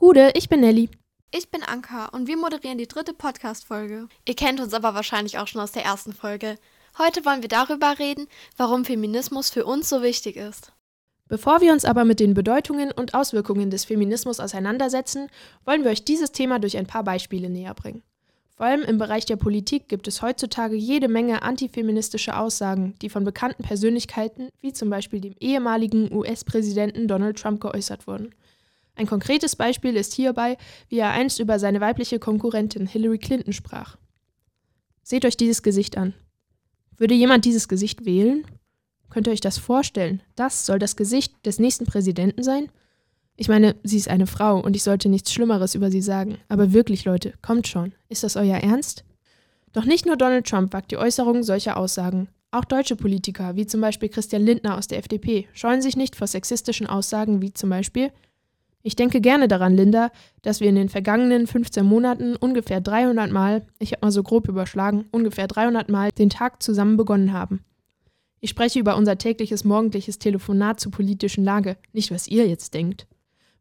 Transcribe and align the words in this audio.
Gude, 0.00 0.30
ich 0.36 0.48
bin 0.48 0.60
Nelly. 0.60 0.88
Ich 1.34 1.50
bin 1.50 1.64
Anka 1.64 2.06
und 2.06 2.28
wir 2.28 2.36
moderieren 2.36 2.78
die 2.78 2.86
dritte 2.86 3.12
Podcast-Folge. 3.12 4.06
Ihr 4.28 4.36
kennt 4.36 4.60
uns 4.60 4.72
aber 4.72 4.94
wahrscheinlich 4.94 5.38
auch 5.38 5.48
schon 5.48 5.60
aus 5.60 5.72
der 5.72 5.84
ersten 5.84 6.12
Folge. 6.12 6.54
Heute 6.98 7.24
wollen 7.24 7.42
wir 7.42 7.48
darüber 7.48 7.98
reden, 7.98 8.28
warum 8.56 8.84
Feminismus 8.84 9.50
für 9.50 9.66
uns 9.66 9.88
so 9.88 10.00
wichtig 10.00 10.36
ist. 10.36 10.70
Bevor 11.26 11.60
wir 11.60 11.72
uns 11.72 11.84
aber 11.84 12.04
mit 12.04 12.20
den 12.20 12.32
Bedeutungen 12.32 12.92
und 12.92 13.14
Auswirkungen 13.14 13.70
des 13.70 13.86
Feminismus 13.86 14.38
auseinandersetzen, 14.38 15.26
wollen 15.64 15.82
wir 15.82 15.90
euch 15.90 16.04
dieses 16.04 16.30
Thema 16.30 16.60
durch 16.60 16.78
ein 16.78 16.86
paar 16.86 17.02
Beispiele 17.02 17.50
näher 17.50 17.74
bringen. 17.74 18.04
Vor 18.56 18.66
allem 18.66 18.82
im 18.82 18.98
Bereich 18.98 19.26
der 19.26 19.36
Politik 19.36 19.88
gibt 19.88 20.06
es 20.06 20.22
heutzutage 20.22 20.76
jede 20.76 21.08
Menge 21.08 21.42
antifeministische 21.42 22.36
Aussagen, 22.36 22.94
die 23.02 23.08
von 23.08 23.24
bekannten 23.24 23.64
Persönlichkeiten, 23.64 24.50
wie 24.60 24.72
zum 24.72 24.90
Beispiel 24.90 25.20
dem 25.20 25.34
ehemaligen 25.40 26.12
US-Präsidenten 26.14 27.08
Donald 27.08 27.36
Trump, 27.36 27.60
geäußert 27.60 28.06
wurden. 28.06 28.32
Ein 28.98 29.06
konkretes 29.06 29.54
Beispiel 29.54 29.94
ist 29.96 30.12
hierbei, 30.12 30.58
wie 30.88 30.98
er 30.98 31.12
einst 31.12 31.38
über 31.38 31.60
seine 31.60 31.80
weibliche 31.80 32.18
Konkurrentin 32.18 32.88
Hillary 32.88 33.18
Clinton 33.18 33.52
sprach. 33.52 33.96
Seht 35.04 35.24
euch 35.24 35.36
dieses 35.36 35.62
Gesicht 35.62 35.96
an. 35.96 36.14
Würde 36.96 37.14
jemand 37.14 37.44
dieses 37.44 37.68
Gesicht 37.68 38.04
wählen? 38.04 38.44
Könnt 39.08 39.28
ihr 39.28 39.32
euch 39.32 39.40
das 39.40 39.56
vorstellen? 39.56 40.20
Das 40.34 40.66
soll 40.66 40.80
das 40.80 40.96
Gesicht 40.96 41.32
des 41.46 41.60
nächsten 41.60 41.86
Präsidenten 41.86 42.42
sein? 42.42 42.72
Ich 43.36 43.48
meine, 43.48 43.76
sie 43.84 43.98
ist 43.98 44.08
eine 44.08 44.26
Frau 44.26 44.60
und 44.60 44.74
ich 44.74 44.82
sollte 44.82 45.08
nichts 45.08 45.32
Schlimmeres 45.32 45.76
über 45.76 45.92
sie 45.92 46.02
sagen. 46.02 46.38
Aber 46.48 46.72
wirklich, 46.72 47.04
Leute, 47.04 47.34
kommt 47.40 47.68
schon. 47.68 47.92
Ist 48.08 48.24
das 48.24 48.34
euer 48.34 48.56
Ernst? 48.56 49.04
Doch 49.72 49.84
nicht 49.84 50.06
nur 50.06 50.16
Donald 50.16 50.48
Trump 50.48 50.72
wagt 50.72 50.90
die 50.90 50.96
Äußerung 50.96 51.44
solcher 51.44 51.76
Aussagen. 51.76 52.26
Auch 52.50 52.64
deutsche 52.64 52.96
Politiker, 52.96 53.54
wie 53.54 53.66
zum 53.66 53.80
Beispiel 53.80 54.08
Christian 54.08 54.42
Lindner 54.42 54.76
aus 54.76 54.88
der 54.88 54.98
FDP, 54.98 55.46
scheuen 55.52 55.82
sich 55.82 55.96
nicht 55.96 56.16
vor 56.16 56.26
sexistischen 56.26 56.88
Aussagen 56.88 57.40
wie 57.40 57.52
zum 57.52 57.70
Beispiel 57.70 58.10
Ich 58.82 58.96
denke 58.96 59.20
gerne 59.20 59.48
daran, 59.48 59.74
Linda, 59.74 60.10
dass 60.42 60.60
wir 60.60 60.68
in 60.68 60.76
den 60.76 60.88
vergangenen 60.88 61.46
15 61.46 61.84
Monaten 61.84 62.36
ungefähr 62.36 62.80
300 62.80 63.30
Mal, 63.30 63.66
ich 63.78 63.92
habe 63.92 64.06
mal 64.06 64.12
so 64.12 64.22
grob 64.22 64.48
überschlagen, 64.48 65.06
ungefähr 65.10 65.48
300 65.48 65.88
Mal 65.88 66.10
den 66.12 66.30
Tag 66.30 66.62
zusammen 66.62 66.96
begonnen 66.96 67.32
haben. 67.32 67.64
Ich 68.40 68.50
spreche 68.50 68.78
über 68.78 68.96
unser 68.96 69.18
tägliches 69.18 69.64
morgendliches 69.64 70.18
Telefonat 70.20 70.78
zur 70.78 70.92
politischen 70.92 71.42
Lage, 71.44 71.76
nicht 71.92 72.12
was 72.12 72.28
ihr 72.28 72.46
jetzt 72.46 72.72
denkt. 72.74 73.06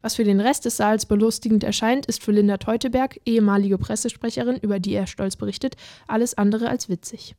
Was 0.02 0.16
für 0.16 0.23
den 0.23 0.40
Rest 0.40 0.66
des 0.66 0.78
Saals 0.78 1.08
belustigend 1.08 1.64
erscheint, 1.64 2.06
ist 2.06 2.23
für 2.23 2.32
Linda 2.32 2.58
Teuteberg, 2.58 3.20
ehemalige 3.26 3.80
Pressesprecherin, 3.80 4.58
über 4.58 4.80
die 4.80 4.94
er 4.94 5.08
stolz 5.08 5.36
berichtet, 5.36 5.76
alles 6.08 6.38
andere 6.38 6.70
als 6.70 6.90
witzig. 6.90 7.36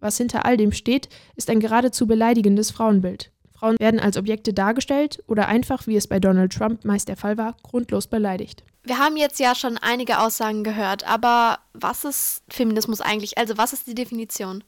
Was 0.00 0.16
hinter 0.16 0.46
all 0.46 0.56
dem 0.56 0.72
steht, 0.72 1.10
ist 1.36 1.50
ein 1.50 1.60
geradezu 1.60 2.06
beleidigendes 2.06 2.70
Frauenbild. 2.70 3.31
Frauen 3.62 3.78
werden 3.78 4.00
als 4.00 4.16
Objekte 4.16 4.52
dargestellt 4.52 5.22
oder 5.28 5.46
einfach, 5.46 5.86
wie 5.86 5.94
es 5.94 6.08
bei 6.08 6.18
Donald 6.18 6.52
Trump 6.52 6.84
meist 6.84 7.08
der 7.08 7.16
Fall 7.16 7.38
war, 7.38 7.56
grundlos 7.62 8.08
beleidigt. 8.08 8.64
Wir 8.82 8.98
haben 8.98 9.16
jetzt 9.16 9.38
ja 9.38 9.54
schon 9.54 9.78
einige 9.78 10.18
Aussagen 10.18 10.64
gehört, 10.64 11.06
aber 11.06 11.60
was 11.72 12.04
ist 12.04 12.42
Feminismus 12.48 13.00
eigentlich? 13.00 13.38
Also 13.38 13.56
was 13.56 13.72
ist 13.72 13.86
die 13.86 13.94
Definition? 13.94 14.64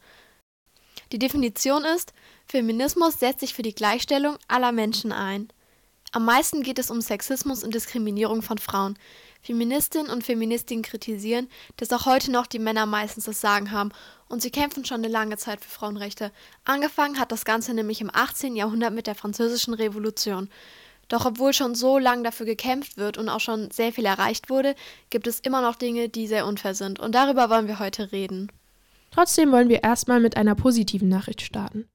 Die 1.11 1.19
Definition 1.19 1.85
ist, 1.85 2.13
Feminismus 2.47 3.19
setzt 3.19 3.41
sich 3.41 3.53
für 3.53 3.63
die 3.63 3.75
Gleichstellung 3.75 4.37
aller 4.47 4.71
Menschen 4.71 5.11
ein. 5.11 5.49
Am 6.13 6.25
meisten 6.25 6.63
geht 6.63 6.79
es 6.79 6.93
um 6.93 7.01
Sexismus 7.01 7.65
und 7.65 7.75
Diskriminierung 7.75 8.43
von 8.43 8.59
Frauen. 8.59 8.97
Feministinnen 9.45 10.11
und 10.11 10.25
Feministinnen 10.25 10.83
kritisieren, 10.83 11.49
dass 11.77 11.93
auch 11.93 12.07
heute 12.07 12.33
noch 12.33 12.47
die 12.47 12.59
Männer 12.59 12.87
meistens 12.87 13.27
das 13.27 13.43
Sagen 13.43 13.73
haben 13.73 13.93
und 14.27 14.41
sie 14.41 14.51
kämpfen 14.51 14.87
schon 14.87 15.05
eine 15.05 15.09
lange 15.09 15.37
Zeit 15.37 15.61
für 15.61 15.69
Frauenrechte. 15.69 16.33
Angefangen 16.65 17.19
hat 17.19 17.31
das 17.31 17.45
Ganze 17.45 17.75
nämlich 17.75 18.01
im 18.01 18.11
18. 18.11 18.57
Jahrhundert 18.57 18.95
mit 18.95 19.07
der 19.07 19.15
Französischen 19.15 19.75
Revolution. 19.75 20.49
Doch 21.09 21.27
obwohl 21.27 21.53
schon 21.53 21.75
so 21.75 21.99
lange 21.99 22.23
dafür 22.23 22.47
gekämpft 22.47 22.97
wird 22.97 23.19
und 23.19 23.29
auch 23.29 23.41
schon 23.41 23.71
sehr 23.71 23.93
viel 23.93 24.07
erreicht 24.07 24.49
wurde, 24.49 24.75
gibt 25.11 25.27
es 25.27 25.41
immer 25.41 25.61
noch 25.61 25.77
Dinge, 25.77 26.09
die 26.09 26.27
sehr 26.27 26.47
unfair 26.47 26.75
sind. 26.75 26.99
Und 26.99 27.15
darüber 27.15 27.51
wollen 27.51 27.69
wir 27.69 27.79
heute 27.79 28.13
reden. 28.13 28.51
Trotzdem 29.11 29.53
wollen 29.53 29.69
wir 29.69 29.83
erstmal 29.83 30.21
mit 30.21 30.39
einer 30.39 30.55
positiven 30.55 31.11
Nachricht 31.11 31.43
starten. 31.43 31.87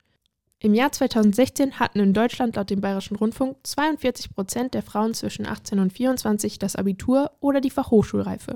Im 0.62 0.74
Jahr 0.74 0.92
2016 0.92 1.80
hatten 1.80 2.00
in 2.00 2.14
Deutschland 2.14 2.58
laut 2.58 2.70
dem 2.70 2.82
Bayerischen 2.82 3.16
Rundfunk 3.16 3.56
42 3.64 4.36
Prozent 4.36 4.74
der 4.74 4.82
Frauen 4.82 5.14
zwischen 5.14 5.46
18 5.46 5.80
und 5.80 5.94
24 5.94 6.60
das 6.60 6.76
Abitur 6.76 7.32
oder 7.40 7.62
die 7.62 7.70
Fachhochschulreife. 7.70 8.56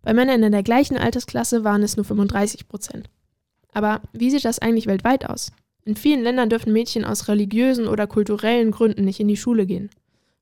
Bei 0.00 0.14
Männern 0.14 0.42
in 0.42 0.52
der 0.52 0.62
gleichen 0.62 0.96
Altersklasse 0.96 1.62
waren 1.62 1.82
es 1.82 1.98
nur 1.98 2.04
35 2.04 2.68
Prozent. 2.68 3.10
Aber 3.74 4.00
wie 4.14 4.30
sieht 4.30 4.46
das 4.46 4.60
eigentlich 4.60 4.86
weltweit 4.86 5.28
aus? 5.28 5.52
In 5.84 5.94
vielen 5.94 6.22
Ländern 6.22 6.48
dürfen 6.48 6.72
Mädchen 6.72 7.04
aus 7.04 7.28
religiösen 7.28 7.86
oder 7.86 8.06
kulturellen 8.06 8.70
Gründen 8.70 9.04
nicht 9.04 9.20
in 9.20 9.28
die 9.28 9.36
Schule 9.36 9.66
gehen. 9.66 9.90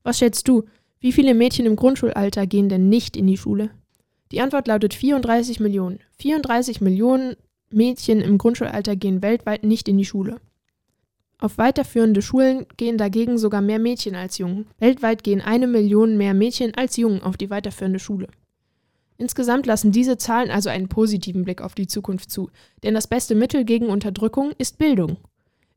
Was 0.03 0.19
schätzt 0.19 0.47
du? 0.47 0.63
Wie 1.01 1.11
viele 1.11 1.33
Mädchen 1.33 1.65
im 1.65 1.75
Grundschulalter 1.75 2.47
gehen 2.47 2.69
denn 2.69 2.87
nicht 2.87 3.17
in 3.17 3.27
die 3.27 3.37
Schule? 3.37 3.69
Die 4.31 4.39
Antwort 4.39 4.67
lautet 4.69 4.93
34 4.93 5.59
Millionen. 5.59 5.99
34 6.19 6.79
Millionen 6.79 7.35
Mädchen 7.69 8.21
im 8.21 8.37
Grundschulalter 8.37 8.95
gehen 8.95 9.21
weltweit 9.21 9.63
nicht 9.63 9.89
in 9.89 9.97
die 9.97 10.05
Schule. 10.05 10.39
Auf 11.37 11.57
weiterführende 11.57 12.21
Schulen 12.21 12.65
gehen 12.77 12.97
dagegen 12.97 13.37
sogar 13.37 13.61
mehr 13.61 13.79
Mädchen 13.79 14.15
als 14.15 14.37
Jungen. 14.37 14.67
Weltweit 14.79 15.23
gehen 15.23 15.41
eine 15.41 15.67
Million 15.67 16.17
mehr 16.17 16.33
Mädchen 16.33 16.73
als 16.75 16.97
Jungen 16.97 17.21
auf 17.21 17.37
die 17.37 17.49
weiterführende 17.49 17.99
Schule. 17.99 18.27
Insgesamt 19.17 19.65
lassen 19.65 19.91
diese 19.91 20.17
Zahlen 20.17 20.49
also 20.49 20.69
einen 20.69 20.89
positiven 20.89 21.43
Blick 21.43 21.61
auf 21.61 21.75
die 21.75 21.87
Zukunft 21.87 22.31
zu, 22.31 22.49
denn 22.83 22.93
das 22.93 23.07
beste 23.07 23.35
Mittel 23.35 23.63
gegen 23.63 23.87
Unterdrückung 23.87 24.51
ist 24.57 24.77
Bildung. 24.77 25.17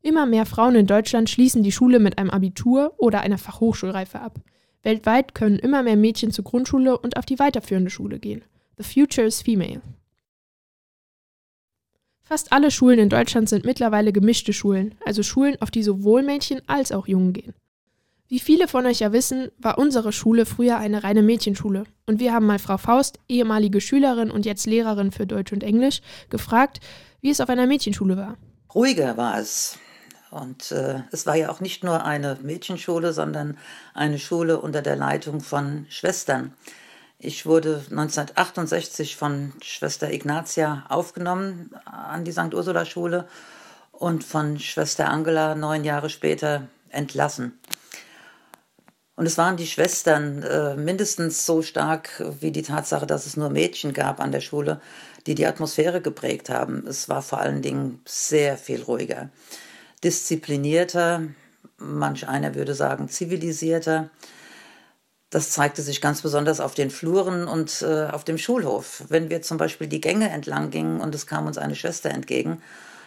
Immer 0.03 0.27
mehr 0.27 0.47
Frauen 0.47 0.75
in 0.75 0.87
Deutschland 0.87 1.29
schließen 1.29 1.63
die 1.63 1.73
Schule 1.73 1.99
mit 1.99 2.19
einem 2.19 2.31
Abitur 2.31 2.95
oder 2.99 3.21
einer 3.21 3.39
Fachhochschulreife 3.39 4.21
ab. 4.21 4.41
Weltweit 4.83 5.35
können 5.35 5.59
immer 5.59 5.83
mehr 5.83 5.97
Mädchen 5.97 6.31
zur 6.31 6.45
Grundschule 6.45 6.99
und 6.99 7.17
auf 7.17 7.27
die 7.27 7.39
weiterführende 7.39 7.91
Schule 7.91 8.19
gehen. 8.19 8.43
The 8.77 8.85
future 8.85 9.27
is 9.27 9.43
female. 9.43 9.81
Fast 12.29 12.53
alle 12.53 12.71
Schulen 12.71 12.99
in 12.99 13.09
Deutschland 13.09 13.49
sind 13.49 13.65
mittlerweile 13.65 14.13
gemischte 14.13 14.53
Schulen, 14.53 14.95
also 15.07 15.23
Schulen, 15.23 15.57
auf 15.63 15.71
die 15.71 15.83
sowohl 15.83 16.23
Mädchen 16.23 16.61
als 16.67 16.93
auch 16.93 17.09
Jungen 17.09 17.33
gehen. 17.33 17.55
Wie 18.29 18.39
viele 18.39 18.69
von 18.69 18.85
euch 18.85 19.01
ja 19.01 19.15
wissen, 19.15 19.51
war 19.57 19.79
unsere 19.79 20.13
Schule 20.13 20.45
früher 20.45 20.77
eine 20.77 21.05
reine 21.05 21.23
Mädchenschule. 21.23 21.85
Und 22.05 22.21
wir 22.21 22.35
haben 22.35 22.45
mal 22.45 22.59
Frau 22.59 22.77
Faust, 22.77 23.19
ehemalige 23.29 23.81
Schülerin 23.81 24.31
und 24.31 24.45
jetzt 24.45 24.67
Lehrerin 24.67 25.11
für 25.11 25.27
Deutsch 25.27 25.55
und 25.55 25.63
Englisch, 25.63 26.03
gefragt, 26.29 26.81
wie 27.23 27.31
es 27.31 27.41
auf 27.41 27.49
einer 27.49 27.67
Mädchenschule 27.67 28.19
war. 28.19 28.37
Ruhiger 28.75 29.17
war 29.17 29.39
es. 29.39 29.79
Und 30.31 30.71
äh, 30.71 31.01
es 31.11 31.25
war 31.25 31.37
ja 31.37 31.49
auch 31.49 31.61
nicht 31.61 31.83
nur 31.83 32.05
eine 32.05 32.37
Mädchenschule, 32.43 33.15
sondern 33.15 33.57
eine 33.95 34.19
Schule 34.19 34.61
unter 34.61 34.83
der 34.83 34.97
Leitung 34.97 35.41
von 35.41 35.87
Schwestern. 35.89 36.53
Ich 37.21 37.47
wurde 37.47 37.83
1968 37.91 39.17
von 39.17 39.53
Schwester 39.61 40.13
Ignatia 40.13 40.87
aufgenommen 40.89 41.71
an 41.85 42.25
die 42.25 42.31
St. 42.31 42.55
Ursula 42.55 42.85
Schule 42.85 43.27
und 43.91 44.23
von 44.23 44.61
Schwester 44.61 45.09
Angela 45.09 45.57
neun 45.57 45.83
Jahre 45.83 46.11
später 46.11 46.69
entlassen. 46.91 47.59
Und 49.17 49.27
es 49.27 49.37
waren 49.37 49.57
die 49.57 49.67
Schwestern 49.67 50.45
äh, 50.45 50.77
mindestens 50.77 51.45
so 51.45 51.61
stark 51.61 52.23
wie 52.39 52.53
die 52.53 52.63
Tatsache, 52.63 53.05
dass 53.05 53.27
es 53.27 53.37
nur 53.37 53.51
Mädchen 53.51 53.93
gab 53.93 54.21
an 54.21 54.31
der 54.31 54.41
Schule, 54.41 54.81
die 55.27 55.35
die 55.35 55.47
Atmosphäre 55.47 56.01
geprägt 56.01 56.49
haben. 56.51 56.87
Es 56.87 57.09
war 57.09 57.23
vor 57.23 57.41
allen 57.41 57.63
Dingen 57.63 58.01
sehr 58.07 58.57
viel 58.57 58.81
ruhiger, 58.81 59.31
disziplinierter, 60.05 61.25
manch 61.79 62.29
einer 62.29 62.55
würde 62.55 62.75
sagen 62.75 63.09
zivilisierter. 63.09 64.09
Das 65.31 65.51
zeigte 65.51 65.83
sich 65.83 66.01
ganz 66.01 66.23
besonders 66.23 66.59
auf 66.59 66.75
den 66.75 66.91
Fluren 66.91 67.47
und 67.47 67.83
äh, 67.83 68.07
auf 68.07 68.25
dem 68.25 68.39
Schulhof. 68.39 69.05
Wenn 69.09 69.29
wir 69.29 69.43
zum 69.43 69.59
Beispiel 69.59 69.87
die 69.87 70.01
Gänge 70.01 70.31
entlang 70.31 70.71
gingen 70.71 71.01
und 71.01 71.15
es 71.15 71.27
kam 71.27 71.47
uns 71.47 71.59
eine 71.59 71.75
Schwester 71.75 72.11
entgegen, 72.11 72.63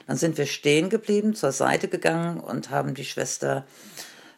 dann 0.05 0.17
sind 0.17 0.37
wir 0.37 0.45
stehen 0.45 0.89
geblieben, 0.89 1.33
zur 1.33 1.51
Seite 1.51 1.87
gegangen 1.87 2.39
und 2.39 2.69
haben 2.69 2.93
die 2.93 3.05
Schwester 3.05 3.65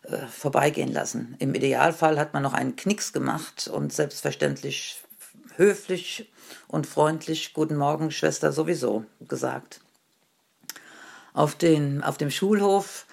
äh, 0.04 0.28
vorbeigehen 0.28 0.94
lassen. 0.94 1.36
Im 1.40 1.54
Idealfall 1.56 2.20
hat 2.20 2.34
man 2.34 2.44
noch 2.44 2.54
einen 2.54 2.76
Knicks 2.76 3.12
gemacht 3.12 3.68
und 3.68 3.92
selbstverständlich 3.92 5.02
höflich 5.58 6.32
und 6.68 6.88
freundlich 6.88 7.54
Guten 7.54 7.76
Morgen, 7.76 8.12
Schwester 8.12 8.52
sowieso 8.52 9.06
gesagt. 9.28 9.82
Auf, 11.34 11.56
den, 11.56 12.04
auf 12.04 12.18
dem 12.18 12.32
Schulhof, 12.32 13.06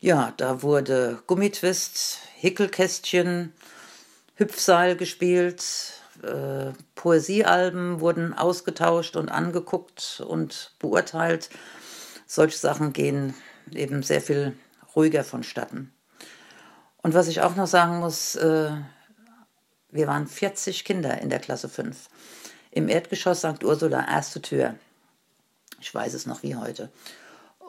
ja, 0.00 0.32
da 0.36 0.62
wurde 0.62 1.22
Gummitwist, 1.26 2.18
Hickelkästchen, 2.36 3.52
Hüpfseil 4.38 4.96
gespielt, 4.96 5.64
äh, 6.22 6.72
Poesiealben 6.94 8.00
wurden 8.00 8.34
ausgetauscht 8.34 9.16
und 9.16 9.30
angeguckt 9.30 10.22
und 10.26 10.72
beurteilt. 10.78 11.50
Solche 12.26 12.56
Sachen 12.56 12.92
gehen 12.92 13.34
eben 13.72 14.02
sehr 14.04 14.20
viel 14.20 14.56
ruhiger 14.94 15.24
vonstatten. 15.24 15.92
Und 17.02 17.14
was 17.14 17.26
ich 17.26 17.40
auch 17.40 17.56
noch 17.56 17.66
sagen 17.66 17.98
muss, 17.98 18.36
äh, 18.36 18.70
wir 19.90 20.06
waren 20.06 20.28
40 20.28 20.84
Kinder 20.84 21.20
in 21.20 21.30
der 21.30 21.40
Klasse 21.40 21.68
5. 21.68 22.08
Im 22.70 22.88
Erdgeschoss 22.88 23.40
St. 23.40 23.64
Ursula, 23.64 24.06
erste 24.08 24.40
Tür. 24.40 24.76
Ich 25.80 25.92
weiß 25.92 26.14
es 26.14 26.26
noch 26.26 26.44
wie 26.44 26.54
heute. 26.54 26.90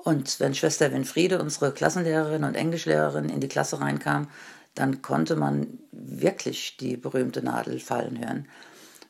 Und 0.03 0.39
wenn 0.39 0.53
Schwester 0.53 0.91
Winfriede, 0.91 1.41
unsere 1.41 1.71
Klassenlehrerin 1.71 2.43
und 2.43 2.55
Englischlehrerin, 2.55 3.29
in 3.29 3.39
die 3.39 3.47
Klasse 3.47 3.81
reinkam, 3.81 4.29
dann 4.75 5.01
konnte 5.01 5.35
man 5.35 5.79
wirklich 5.91 6.77
die 6.77 6.97
berühmte 6.97 7.41
Nadel 7.43 7.79
fallen 7.79 8.19
hören. 8.19 8.47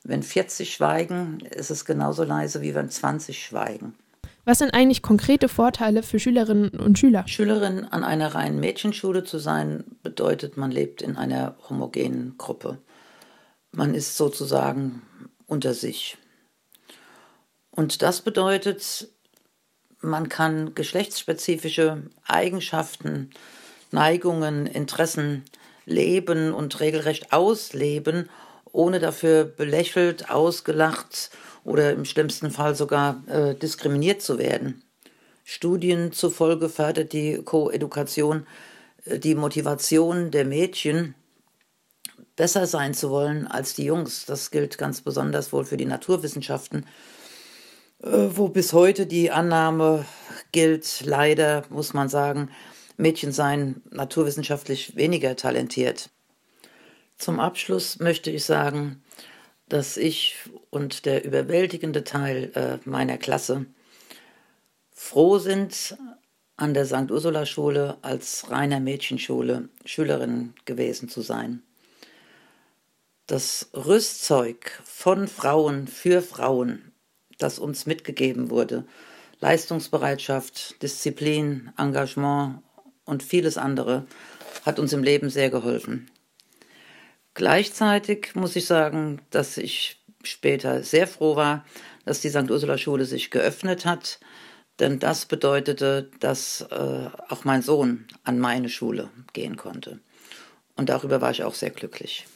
Wenn 0.02 0.22
40 0.22 0.72
schweigen, 0.72 1.40
ist 1.40 1.70
es 1.70 1.84
genauso 1.84 2.24
leise, 2.24 2.62
wie 2.62 2.74
wenn 2.74 2.90
20 2.90 3.44
schweigen. 3.44 3.94
Was 4.44 4.58
sind 4.58 4.72
eigentlich 4.72 5.02
konkrete 5.02 5.48
Vorteile 5.48 6.02
für 6.02 6.18
Schülerinnen 6.18 6.70
und 6.70 6.98
Schüler? 6.98 7.28
Schülerin 7.28 7.84
an 7.84 8.04
einer 8.04 8.34
reinen 8.34 8.58
Mädchenschule 8.58 9.22
zu 9.22 9.38
sein, 9.38 9.84
bedeutet, 10.02 10.56
man 10.56 10.70
lebt 10.70 11.02
in 11.02 11.16
einer 11.16 11.56
homogenen 11.68 12.36
Gruppe. 12.38 12.78
Man 13.70 13.94
ist 13.94 14.16
sozusagen 14.16 15.02
unter 15.46 15.74
sich. 15.74 16.16
Und 17.70 18.02
das 18.02 18.22
bedeutet, 18.22 19.08
man 20.00 20.28
kann 20.28 20.74
geschlechtsspezifische 20.74 22.02
Eigenschaften, 22.24 23.30
Neigungen, 23.90 24.66
Interessen 24.66 25.44
leben 25.84 26.52
und 26.52 26.80
regelrecht 26.80 27.32
ausleben, 27.32 28.28
ohne 28.72 29.00
dafür 29.00 29.44
belächelt, 29.44 30.30
ausgelacht 30.30 31.30
oder 31.64 31.92
im 31.92 32.04
schlimmsten 32.04 32.50
Fall 32.50 32.74
sogar 32.74 33.22
äh, 33.28 33.54
diskriminiert 33.54 34.22
zu 34.22 34.38
werden. 34.38 34.82
Studien 35.44 36.12
zufolge 36.12 36.68
fördert 36.68 37.12
die 37.12 37.42
Koedukation 37.42 38.46
äh, 39.04 39.18
die 39.18 39.34
Motivation 39.34 40.30
der 40.30 40.44
Mädchen, 40.44 41.14
besser 42.36 42.66
sein 42.66 42.94
zu 42.94 43.10
wollen 43.10 43.46
als 43.46 43.74
die 43.74 43.84
Jungs. 43.84 44.24
Das 44.26 44.50
gilt 44.50 44.78
ganz 44.78 45.00
besonders 45.00 45.52
wohl 45.52 45.64
für 45.64 45.76
die 45.76 45.86
Naturwissenschaften, 45.86 46.86
äh, 48.02 48.28
wo 48.30 48.48
bis 48.48 48.72
heute 48.72 49.06
die 49.06 49.30
Annahme 49.30 50.04
gilt, 50.52 51.02
leider 51.04 51.64
muss 51.68 51.92
man 51.94 52.08
sagen, 52.08 52.50
Mädchen 53.00 53.32
seien 53.32 53.82
naturwissenschaftlich 53.90 54.96
weniger 54.96 55.36
talentiert. 55.36 56.10
Zum 57.16 57.40
Abschluss 57.40 57.98
möchte 57.98 58.30
ich 58.30 58.44
sagen, 58.44 59.02
dass 59.68 59.96
ich 59.96 60.36
und 60.70 61.06
der 61.06 61.24
überwältigende 61.24 62.04
Teil 62.04 62.50
äh, 62.54 62.88
meiner 62.88 63.18
Klasse 63.18 63.66
froh 64.92 65.38
sind, 65.38 65.96
an 66.56 66.74
der 66.74 66.84
St. 66.84 67.10
Ursula 67.10 67.46
Schule 67.46 67.96
als 68.02 68.50
reiner 68.50 68.80
Mädchenschule 68.80 69.70
Schülerin 69.86 70.52
gewesen 70.66 71.08
zu 71.08 71.22
sein. 71.22 71.62
Das 73.26 73.70
Rüstzeug 73.74 74.82
von 74.84 75.26
Frauen 75.26 75.86
für 75.86 76.20
Frauen, 76.20 76.92
das 77.38 77.58
uns 77.58 77.86
mitgegeben 77.86 78.50
wurde, 78.50 78.84
Leistungsbereitschaft, 79.40 80.82
Disziplin, 80.82 81.72
Engagement 81.78 82.62
und 83.10 83.22
vieles 83.22 83.58
andere, 83.58 84.06
hat 84.64 84.78
uns 84.78 84.92
im 84.92 85.02
Leben 85.02 85.30
sehr 85.30 85.50
geholfen. 85.50 86.10
Gleichzeitig 87.34 88.34
muss 88.34 88.56
ich 88.56 88.66
sagen, 88.66 89.20
dass 89.30 89.56
ich 89.56 90.00
später 90.22 90.82
sehr 90.82 91.06
froh 91.06 91.36
war, 91.36 91.64
dass 92.04 92.20
die 92.20 92.30
St. 92.30 92.50
Ursula 92.50 92.78
Schule 92.78 93.04
sich 93.04 93.30
geöffnet 93.30 93.84
hat, 93.84 94.20
denn 94.78 94.98
das 94.98 95.26
bedeutete, 95.26 96.10
dass 96.20 96.62
äh, 96.70 97.08
auch 97.28 97.44
mein 97.44 97.62
Sohn 97.62 98.06
an 98.24 98.38
meine 98.38 98.68
Schule 98.68 99.10
gehen 99.32 99.56
konnte. 99.56 100.00
Und 100.76 100.88
darüber 100.88 101.20
war 101.20 101.30
ich 101.30 101.44
auch 101.44 101.54
sehr 101.54 101.70
glücklich. 101.70 102.26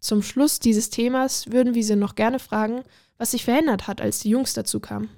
Zum 0.00 0.22
Schluss 0.22 0.60
dieses 0.60 0.90
Themas 0.90 1.50
würden 1.50 1.74
wir 1.74 1.84
Sie 1.84 1.96
noch 1.96 2.14
gerne 2.14 2.38
fragen, 2.38 2.82
was 3.18 3.32
sich 3.32 3.44
verändert 3.44 3.86
hat, 3.86 4.00
als 4.00 4.20
die 4.20 4.30
Jungs 4.30 4.54
dazu 4.54 4.80
kamen. 4.80 5.10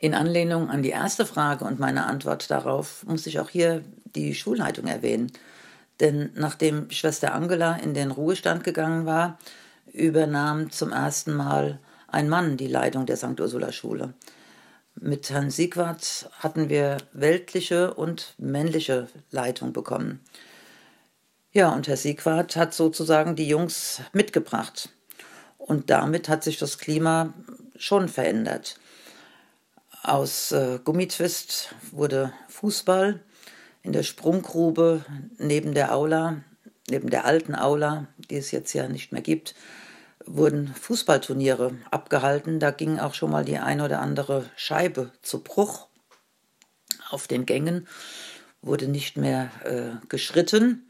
In 0.00 0.14
Anlehnung 0.14 0.70
an 0.70 0.82
die 0.82 0.90
erste 0.90 1.26
Frage 1.26 1.66
und 1.66 1.78
meine 1.78 2.06
Antwort 2.06 2.50
darauf 2.50 3.04
muss 3.04 3.26
ich 3.26 3.38
auch 3.38 3.50
hier 3.50 3.84
die 4.14 4.34
Schulleitung 4.34 4.86
erwähnen. 4.86 5.30
Denn 6.00 6.30
nachdem 6.34 6.90
Schwester 6.90 7.34
Angela 7.34 7.76
in 7.76 7.92
den 7.92 8.10
Ruhestand 8.10 8.64
gegangen 8.64 9.04
war, 9.04 9.38
übernahm 9.92 10.70
zum 10.70 10.90
ersten 10.90 11.34
Mal 11.34 11.78
ein 12.08 12.30
Mann 12.30 12.56
die 12.56 12.66
Leitung 12.66 13.04
der 13.04 13.18
St. 13.18 13.38
Ursula 13.38 13.72
Schule. 13.72 14.14
Mit 14.94 15.28
Herrn 15.28 15.50
Siegwart 15.50 16.30
hatten 16.38 16.70
wir 16.70 16.96
weltliche 17.12 17.92
und 17.92 18.34
männliche 18.38 19.08
Leitung 19.30 19.74
bekommen. 19.74 20.20
Ja, 21.52 21.74
und 21.74 21.88
Herr 21.88 21.98
Siegwart 21.98 22.56
hat 22.56 22.72
sozusagen 22.72 23.36
die 23.36 23.48
Jungs 23.48 24.00
mitgebracht. 24.14 24.88
Und 25.58 25.90
damit 25.90 26.30
hat 26.30 26.42
sich 26.42 26.56
das 26.56 26.78
Klima 26.78 27.34
schon 27.76 28.08
verändert. 28.08 28.76
Aus 30.02 30.50
äh, 30.52 30.78
Gummitwist 30.82 31.74
wurde 31.90 32.32
Fußball, 32.48 33.20
in 33.82 33.92
der 33.92 34.02
Sprunggrube 34.02 35.04
neben 35.36 35.74
der 35.74 35.94
Aula, 35.94 36.42
neben 36.88 37.10
der 37.10 37.26
alten 37.26 37.54
Aula, 37.54 38.06
die 38.30 38.36
es 38.36 38.50
jetzt 38.50 38.72
ja 38.72 38.88
nicht 38.88 39.12
mehr 39.12 39.20
gibt, 39.20 39.54
wurden 40.24 40.68
Fußballturniere 40.68 41.74
abgehalten. 41.90 42.60
Da 42.60 42.70
ging 42.70 42.98
auch 42.98 43.12
schon 43.12 43.30
mal 43.30 43.44
die 43.44 43.58
ein 43.58 43.82
oder 43.82 44.00
andere 44.00 44.48
Scheibe 44.56 45.12
zu 45.20 45.42
Bruch. 45.42 45.88
Auf 47.10 47.26
den 47.26 47.44
Gängen 47.44 47.86
wurde 48.62 48.88
nicht 48.88 49.18
mehr 49.18 49.50
äh, 49.64 50.06
geschritten, 50.08 50.88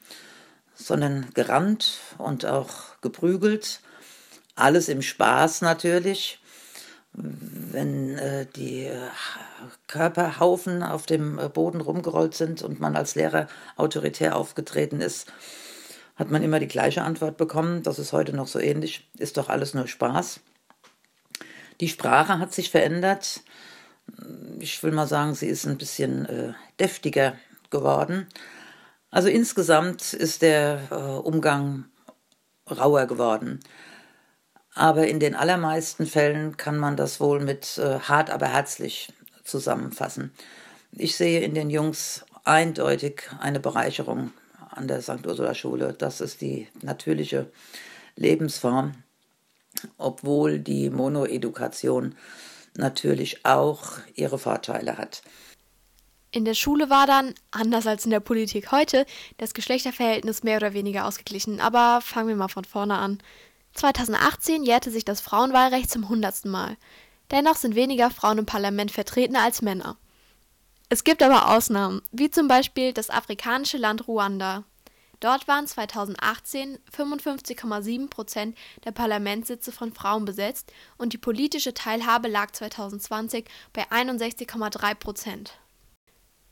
sondern 0.74 1.30
gerannt 1.34 1.98
und 2.18 2.46
auch 2.46 3.00
geprügelt. 3.00 3.80
Alles 4.54 4.88
im 4.88 5.02
Spaß 5.02 5.62
natürlich 5.62 6.39
wenn 7.12 8.18
äh, 8.18 8.46
die 8.46 8.84
äh, 8.84 8.96
Körperhaufen 9.88 10.82
auf 10.82 11.06
dem 11.06 11.38
äh, 11.38 11.48
Boden 11.48 11.80
rumgerollt 11.80 12.34
sind 12.34 12.62
und 12.62 12.80
man 12.80 12.96
als 12.96 13.14
Lehrer 13.14 13.48
autoritär 13.76 14.36
aufgetreten 14.36 15.00
ist, 15.00 15.32
hat 16.16 16.30
man 16.30 16.42
immer 16.42 16.60
die 16.60 16.68
gleiche 16.68 17.02
Antwort 17.02 17.36
bekommen. 17.36 17.82
Das 17.82 17.98
ist 17.98 18.12
heute 18.12 18.34
noch 18.34 18.46
so 18.46 18.58
ähnlich. 18.58 19.08
Ist 19.18 19.38
doch 19.38 19.48
alles 19.48 19.74
nur 19.74 19.88
Spaß. 19.88 20.40
Die 21.80 21.88
Sprache 21.88 22.38
hat 22.38 22.52
sich 22.52 22.70
verändert. 22.70 23.40
Ich 24.58 24.82
will 24.82 24.92
mal 24.92 25.06
sagen, 25.06 25.34
sie 25.34 25.46
ist 25.46 25.66
ein 25.66 25.78
bisschen 25.78 26.26
äh, 26.26 26.52
deftiger 26.78 27.34
geworden. 27.70 28.26
Also 29.10 29.28
insgesamt 29.28 30.12
ist 30.12 30.42
der 30.42 30.80
äh, 30.90 30.94
Umgang 30.94 31.86
rauer 32.70 33.06
geworden. 33.06 33.60
Aber 34.74 35.08
in 35.08 35.20
den 35.20 35.34
allermeisten 35.34 36.06
Fällen 36.06 36.56
kann 36.56 36.78
man 36.78 36.96
das 36.96 37.20
wohl 37.20 37.40
mit 37.40 37.78
äh, 37.78 37.98
hart, 38.00 38.30
aber 38.30 38.46
herzlich 38.46 39.12
zusammenfassen. 39.44 40.32
Ich 40.92 41.16
sehe 41.16 41.40
in 41.40 41.54
den 41.54 41.70
Jungs 41.70 42.24
eindeutig 42.44 43.22
eine 43.40 43.60
Bereicherung 43.60 44.32
an 44.70 44.88
der 44.88 45.02
St. 45.02 45.26
Ursula 45.26 45.54
Schule. 45.54 45.94
Das 45.98 46.20
ist 46.20 46.40
die 46.40 46.68
natürliche 46.82 47.50
Lebensform, 48.16 48.94
obwohl 49.98 50.58
die 50.58 50.90
Monoedukation 50.90 52.14
natürlich 52.76 53.44
auch 53.44 53.98
ihre 54.14 54.38
Vorteile 54.38 54.96
hat. 54.96 55.22
In 56.32 56.44
der 56.44 56.54
Schule 56.54 56.90
war 56.90 57.08
dann, 57.08 57.34
anders 57.50 57.88
als 57.88 58.04
in 58.04 58.12
der 58.12 58.20
Politik 58.20 58.70
heute, 58.70 59.04
das 59.38 59.52
Geschlechterverhältnis 59.52 60.44
mehr 60.44 60.58
oder 60.58 60.74
weniger 60.74 61.06
ausgeglichen. 61.06 61.60
Aber 61.60 62.00
fangen 62.02 62.28
wir 62.28 62.36
mal 62.36 62.48
von 62.48 62.64
vorne 62.64 62.96
an. 62.96 63.18
2018 63.74 64.62
jährte 64.62 64.90
sich 64.90 65.04
das 65.04 65.20
Frauenwahlrecht 65.20 65.90
zum 65.90 66.08
hundertsten 66.08 66.50
Mal. 66.50 66.76
Dennoch 67.30 67.56
sind 67.56 67.74
weniger 67.74 68.10
Frauen 68.10 68.38
im 68.38 68.46
Parlament 68.46 68.90
vertreten 68.90 69.36
als 69.36 69.62
Männer. 69.62 69.96
Es 70.88 71.04
gibt 71.04 71.22
aber 71.22 71.54
Ausnahmen, 71.54 72.02
wie 72.10 72.30
zum 72.30 72.48
Beispiel 72.48 72.92
das 72.92 73.10
afrikanische 73.10 73.78
Land 73.78 74.08
Ruanda. 74.08 74.64
Dort 75.20 75.46
waren 75.46 75.66
2018 75.66 76.78
55,7 76.96 78.08
Prozent 78.08 78.58
der 78.84 78.90
Parlamentssitze 78.90 79.70
von 79.70 79.92
Frauen 79.92 80.24
besetzt 80.24 80.72
und 80.96 81.12
die 81.12 81.18
politische 81.18 81.74
Teilhabe 81.74 82.26
lag 82.26 82.50
2020 82.50 83.44
bei 83.72 83.88
61,3 83.90 84.94
Prozent. 84.94 85.60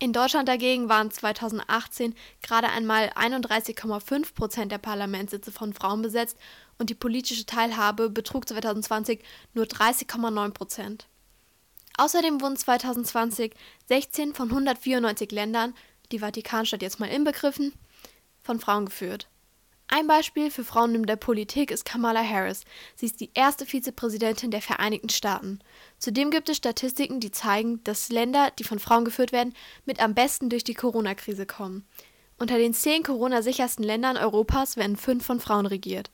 In 0.01 0.13
Deutschland 0.13 0.49
dagegen 0.49 0.89
waren 0.89 1.11
2018 1.11 2.15
gerade 2.43 2.69
einmal 2.69 3.09
31,5 3.17 4.35
Prozent 4.35 4.71
der 4.71 4.79
Parlamentssitze 4.79 5.51
von 5.51 5.73
Frauen 5.73 6.03
besetzt 6.03 6.37
und 6.79 6.91
die 6.91 6.95
politische 6.95 7.47
Teilhabe 7.47 8.11
betrug 8.11 8.49
2020 8.49 9.23
nur 9.55 9.67
30,9 9.67 10.51
Prozent. 10.53 11.09
Außerdem 11.97 12.41
wurden 12.41 12.57
2020 12.57 13.53
16 13.89 14.35
von 14.35 14.49
194 14.49 15.33
Ländern, 15.33 15.75
die 16.13 16.21
Vatikanstadt 16.21 16.83
jetzt 16.83 17.01
mal 17.01 17.09
inbegriffen, 17.09 17.73
von 18.41 18.61
Frauen 18.61 18.87
geführt. 18.87 19.29
Ein 19.91 20.07
Beispiel 20.07 20.51
für 20.51 20.65
Frauen 20.65 20.95
in 20.95 21.07
der 21.07 21.17
Politik 21.17 21.71
ist 21.71 21.87
Kamala 21.87 22.23
Harris. 22.23 22.65
Sie 22.95 23.07
ist 23.07 23.21
die 23.21 23.31
erste 23.33 23.65
Vizepräsidentin 23.65 24.51
der 24.51 24.61
Vereinigten 24.61 25.09
Staaten. 25.09 25.61
Zudem 25.99 26.31
gibt 26.31 26.51
es 26.51 26.59
Statistiken, 26.59 27.21
die 27.21 27.31
zeigen, 27.31 27.83
dass 27.85 28.11
Länder, 28.11 28.53
die 28.59 28.65
von 28.65 28.79
Frauen 28.79 29.07
geführt 29.07 29.33
werden, 29.33 29.55
mit 29.87 30.01
am 30.01 30.15
besten 30.15 30.51
durch 30.51 30.63
die 30.63 30.75
Corona-Krise 30.75 31.47
kommen. 31.47 31.87
Unter 32.39 32.59
den 32.59 32.75
zehn 32.75 33.03
Corona-sichersten 33.03 33.83
Ländern 33.83 34.19
Europas 34.19 34.77
werden 34.77 34.97
fünf 34.97 35.25
von 35.25 35.41
Frauen 35.41 35.67
regiert. 35.67 36.11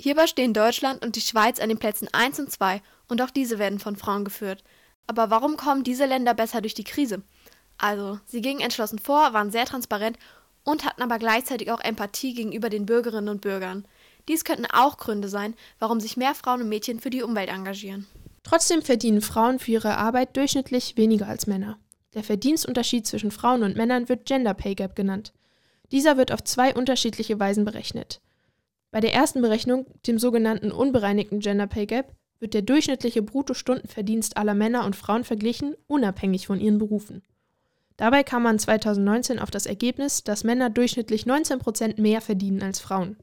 Hierbei 0.00 0.26
stehen 0.26 0.54
Deutschland 0.54 1.04
und 1.04 1.16
die 1.16 1.20
Schweiz 1.20 1.60
an 1.60 1.68
den 1.68 1.78
Plätzen 1.78 2.08
1 2.12 2.40
und 2.40 2.50
2 2.50 2.82
und 3.08 3.22
auch 3.22 3.30
diese 3.30 3.58
werden 3.58 3.78
von 3.78 3.96
Frauen 3.96 4.24
geführt. 4.24 4.64
Aber 5.06 5.30
warum 5.30 5.56
kommen 5.56 5.84
diese 5.84 6.06
Länder 6.06 6.34
besser 6.34 6.60
durch 6.60 6.74
die 6.74 6.84
Krise? 6.84 7.22
Also, 7.78 8.18
sie 8.26 8.40
gingen 8.40 8.60
entschlossen 8.60 8.98
vor, 8.98 9.32
waren 9.32 9.50
sehr 9.50 9.66
transparent 9.66 10.18
und 10.64 10.84
hatten 10.84 11.02
aber 11.02 11.18
gleichzeitig 11.18 11.70
auch 11.70 11.80
Empathie 11.80 12.34
gegenüber 12.34 12.70
den 12.70 12.86
Bürgerinnen 12.86 13.28
und 13.28 13.40
Bürgern. 13.40 13.86
Dies 14.28 14.44
könnten 14.44 14.66
auch 14.66 14.96
Gründe 14.96 15.28
sein, 15.28 15.54
warum 15.78 16.00
sich 16.00 16.16
mehr 16.16 16.34
Frauen 16.34 16.62
und 16.62 16.68
Mädchen 16.68 17.00
für 17.00 17.10
die 17.10 17.22
Umwelt 17.22 17.50
engagieren. 17.50 18.06
Trotzdem 18.42 18.82
verdienen 18.82 19.20
Frauen 19.20 19.58
für 19.58 19.72
ihre 19.72 19.96
Arbeit 19.96 20.36
durchschnittlich 20.36 20.96
weniger 20.96 21.26
als 21.26 21.46
Männer. 21.46 21.78
Der 22.14 22.22
Verdienstunterschied 22.22 23.06
zwischen 23.06 23.30
Frauen 23.30 23.62
und 23.62 23.76
Männern 23.76 24.08
wird 24.08 24.26
Gender 24.26 24.54
Pay 24.54 24.74
Gap 24.74 24.96
genannt. 24.96 25.32
Dieser 25.92 26.16
wird 26.16 26.32
auf 26.32 26.44
zwei 26.44 26.74
unterschiedliche 26.74 27.38
Weisen 27.38 27.64
berechnet. 27.64 28.20
Bei 28.94 29.00
der 29.00 29.12
ersten 29.12 29.42
Berechnung, 29.42 29.86
dem 30.06 30.20
sogenannten 30.20 30.70
unbereinigten 30.70 31.40
Gender 31.40 31.66
Pay 31.66 31.86
Gap, 31.86 32.14
wird 32.38 32.54
der 32.54 32.62
durchschnittliche 32.62 33.22
Bruttostundenverdienst 33.22 34.36
aller 34.36 34.54
Männer 34.54 34.86
und 34.86 34.94
Frauen 34.94 35.24
verglichen, 35.24 35.74
unabhängig 35.88 36.46
von 36.46 36.60
ihren 36.60 36.78
Berufen. 36.78 37.24
Dabei 37.96 38.22
kam 38.22 38.44
man 38.44 38.56
2019 38.56 39.40
auf 39.40 39.50
das 39.50 39.66
Ergebnis, 39.66 40.22
dass 40.22 40.44
Männer 40.44 40.70
durchschnittlich 40.70 41.24
19% 41.24 42.00
mehr 42.00 42.20
verdienen 42.20 42.62
als 42.62 42.78
Frauen. 42.78 43.16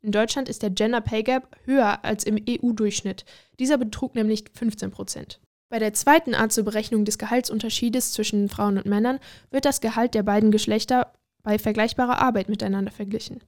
In 0.00 0.10
Deutschland 0.10 0.48
ist 0.48 0.62
der 0.62 0.70
Gender 0.70 1.02
Pay 1.02 1.22
Gap 1.22 1.54
höher 1.66 2.02
als 2.02 2.24
im 2.24 2.38
EU-Durchschnitt. 2.48 3.26
Dieser 3.58 3.76
betrug 3.76 4.14
nämlich 4.14 4.44
15 4.54 4.90
Prozent. 4.90 5.38
Bei 5.68 5.78
der 5.78 5.92
zweiten 5.92 6.34
Art 6.34 6.52
zur 6.52 6.64
Berechnung 6.64 7.04
des 7.04 7.18
Gehaltsunterschiedes 7.18 8.14
zwischen 8.14 8.48
Frauen 8.48 8.78
und 8.78 8.86
Männern 8.86 9.18
wird 9.50 9.66
das 9.66 9.82
Gehalt 9.82 10.14
der 10.14 10.22
beiden 10.22 10.50
Geschlechter 10.50 11.12
bei 11.42 11.58
vergleichbarer 11.58 12.22
Arbeit 12.22 12.48
miteinander 12.48 12.90
verglichen. 12.90 13.42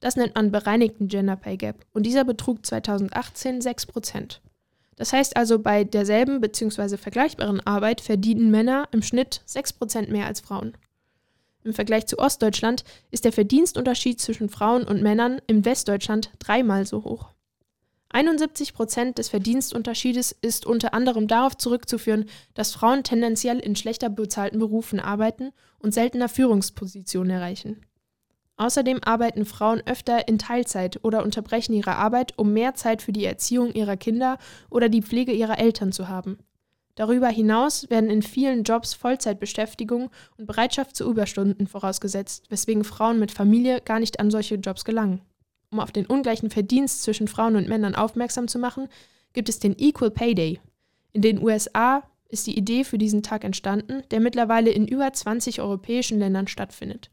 Das 0.00 0.16
nennt 0.16 0.34
man 0.34 0.50
bereinigten 0.50 1.08
Gender 1.08 1.36
Pay 1.36 1.56
Gap 1.58 1.86
und 1.92 2.04
dieser 2.04 2.24
betrug 2.24 2.64
2018 2.64 3.60
6 3.60 3.86
Prozent. 3.86 4.40
Das 4.96 5.12
heißt 5.12 5.36
also, 5.36 5.58
bei 5.58 5.84
derselben 5.84 6.40
bzw. 6.40 6.96
vergleichbaren 6.96 7.60
Arbeit 7.66 8.00
verdienen 8.00 8.50
Männer 8.50 8.88
im 8.92 9.02
Schnitt 9.02 9.42
6 9.46 9.74
Prozent 9.74 10.10
mehr 10.10 10.26
als 10.26 10.40
Frauen. 10.40 10.74
Im 11.64 11.74
Vergleich 11.74 12.06
zu 12.06 12.18
Ostdeutschland 12.18 12.84
ist 13.10 13.24
der 13.24 13.32
Verdienstunterschied 13.32 14.20
zwischen 14.20 14.48
Frauen 14.48 14.84
und 14.84 15.02
Männern 15.02 15.40
im 15.46 15.64
Westdeutschland 15.64 16.30
dreimal 16.38 16.86
so 16.86 17.04
hoch. 17.04 17.30
71 18.10 18.74
Prozent 18.74 19.18
des 19.18 19.28
Verdienstunterschiedes 19.28 20.32
ist 20.32 20.66
unter 20.66 20.94
anderem 20.94 21.28
darauf 21.28 21.56
zurückzuführen, 21.56 22.26
dass 22.54 22.72
Frauen 22.72 23.04
tendenziell 23.04 23.58
in 23.58 23.76
schlechter 23.76 24.08
bezahlten 24.08 24.58
Berufen 24.58 24.98
arbeiten 24.98 25.52
und 25.78 25.94
seltener 25.94 26.28
Führungspositionen 26.28 27.30
erreichen. 27.30 27.86
Außerdem 28.60 29.00
arbeiten 29.02 29.46
Frauen 29.46 29.80
öfter 29.86 30.28
in 30.28 30.38
Teilzeit 30.38 31.02
oder 31.02 31.24
unterbrechen 31.24 31.72
ihre 31.72 31.96
Arbeit, 31.96 32.34
um 32.36 32.52
mehr 32.52 32.74
Zeit 32.74 33.00
für 33.00 33.10
die 33.10 33.24
Erziehung 33.24 33.72
ihrer 33.72 33.96
Kinder 33.96 34.36
oder 34.68 34.90
die 34.90 35.00
Pflege 35.00 35.32
ihrer 35.32 35.58
Eltern 35.58 35.92
zu 35.92 36.08
haben. 36.08 36.36
Darüber 36.94 37.28
hinaus 37.28 37.88
werden 37.88 38.10
in 38.10 38.20
vielen 38.20 38.62
Jobs 38.64 38.92
Vollzeitbeschäftigung 38.92 40.10
und 40.36 40.46
Bereitschaft 40.46 40.94
zu 40.94 41.08
Überstunden 41.08 41.68
vorausgesetzt, 41.68 42.50
weswegen 42.50 42.84
Frauen 42.84 43.18
mit 43.18 43.32
Familie 43.32 43.80
gar 43.80 43.98
nicht 43.98 44.20
an 44.20 44.30
solche 44.30 44.56
Jobs 44.56 44.84
gelangen. 44.84 45.22
Um 45.70 45.80
auf 45.80 45.90
den 45.90 46.04
ungleichen 46.04 46.50
Verdienst 46.50 47.02
zwischen 47.02 47.28
Frauen 47.28 47.56
und 47.56 47.66
Männern 47.66 47.94
aufmerksam 47.94 48.46
zu 48.46 48.58
machen, 48.58 48.88
gibt 49.32 49.48
es 49.48 49.58
den 49.58 49.74
Equal 49.78 50.10
Pay 50.10 50.34
Day. 50.34 50.60
In 51.14 51.22
den 51.22 51.42
USA 51.42 52.02
ist 52.28 52.46
die 52.46 52.58
Idee 52.58 52.84
für 52.84 52.98
diesen 52.98 53.22
Tag 53.22 53.42
entstanden, 53.42 54.02
der 54.10 54.20
mittlerweile 54.20 54.68
in 54.68 54.86
über 54.86 55.10
20 55.10 55.62
europäischen 55.62 56.18
Ländern 56.18 56.46
stattfindet. 56.46 57.10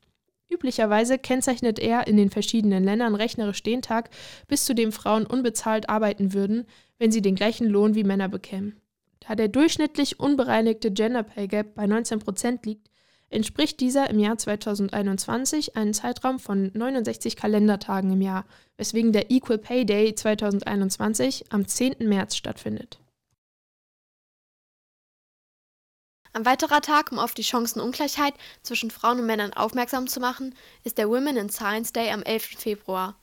Üblicherweise 0.50 1.18
kennzeichnet 1.20 1.77
er 1.77 2.08
in 2.08 2.16
den 2.16 2.30
verschiedenen 2.30 2.84
Ländern 2.84 3.16
rechnerisch 3.16 3.63
den 3.63 3.82
Tag, 3.82 4.10
bis 4.48 4.66
zu 4.66 4.74
dem 4.74 4.92
Frauen 4.92 5.25
unbezahlt 5.25 5.89
arbeiten 5.89 6.34
würden, 6.34 6.66
wenn 7.00 7.12
sie 7.12 7.22
den 7.22 7.36
gleichen 7.36 7.68
Lohn 7.68 7.96
wie 7.96 8.04
Männer 8.04 8.30
bekämen. 8.30 8.80
Da 9.20 9.36
der 9.36 9.50
durchschnittlich 9.50 10.20
unbereinigte 10.20 10.92
Gender 10.92 11.24
Pay 11.24 11.48
Gap 11.48 11.75
bei 11.75 11.86
19 11.86 12.20
Prozent 12.20 12.66
liegt, 12.66 12.89
entspricht 13.30 13.82
dieser 13.82 14.10
im 14.10 14.20
Jahr 14.20 14.38
2021 14.38 15.75
einen 15.75 15.94
Zeitraum 15.94 16.39
von 16.39 16.72
69 16.74 17.36
Kalendertagen 17.36 18.12
im 18.12 18.22
Jahr, 18.22 18.46
weswegen 18.77 19.12
der 19.12 19.30
Equal 19.32 19.58
Pay 19.58 19.86
Day 19.86 20.16
2021 20.16 21.51
am 21.51 21.68
10. 21.68 21.96
März 22.00 22.38
stattfindet. 22.38 23.00
Ein 26.38 26.46
weiterer 26.46 26.82
Tag, 26.82 27.12
um 27.12 27.17
auf 27.17 27.34
die 27.34 27.44
Chancenungleichheit 27.44 28.36
zwischen 28.62 28.91
Frauen 28.91 29.22
und 29.22 29.25
Männern 29.25 29.53
aufmerksam 29.53 30.06
zu 30.06 30.20
machen, 30.20 30.53
ist 30.84 31.00
der 31.00 31.10
Women 31.10 31.36
in 31.36 31.50
Science 31.50 31.94
Day 31.94 32.12
am 32.12 32.22
11. 32.22 32.60
Februar. 32.60 33.15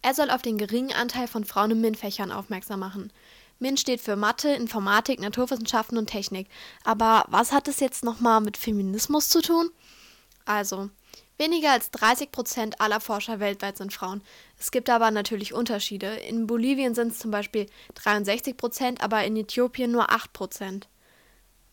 Er 0.00 0.14
soll 0.14 0.30
auf 0.30 0.40
den 0.40 0.56
geringen 0.56 0.94
Anteil 0.94 1.28
von 1.28 1.44
Frauen 1.44 1.72
in 1.72 1.82
MINT-Fächern 1.82 2.32
aufmerksam 2.32 2.80
machen. 2.80 3.12
MINT 3.58 3.80
steht 3.80 4.00
für 4.00 4.16
Mathe, 4.16 4.48
Informatik, 4.48 5.20
Naturwissenschaften 5.20 5.98
und 5.98 6.06
Technik. 6.06 6.48
Aber 6.84 7.26
was 7.28 7.52
hat 7.52 7.68
es 7.68 7.80
jetzt 7.80 8.02
nochmal 8.02 8.40
mit 8.40 8.56
Feminismus 8.56 9.28
zu 9.28 9.42
tun? 9.42 9.68
Also, 10.46 10.88
weniger 11.36 11.70
als 11.72 11.90
30 11.90 12.32
Prozent 12.32 12.80
aller 12.80 13.00
Forscher 13.00 13.40
weltweit 13.40 13.76
sind 13.76 13.92
Frauen. 13.92 14.22
Es 14.58 14.70
gibt 14.70 14.88
aber 14.88 15.10
natürlich 15.10 15.52
Unterschiede. 15.52 16.14
In 16.14 16.46
Bolivien 16.46 16.94
sind 16.94 17.12
es 17.12 17.18
zum 17.18 17.30
Beispiel 17.30 17.66
63 17.96 18.56
Prozent, 18.56 19.04
aber 19.04 19.22
in 19.22 19.36
Äthiopien 19.36 19.92
nur 19.92 20.10
8 20.10 20.32
Prozent. 20.32 20.88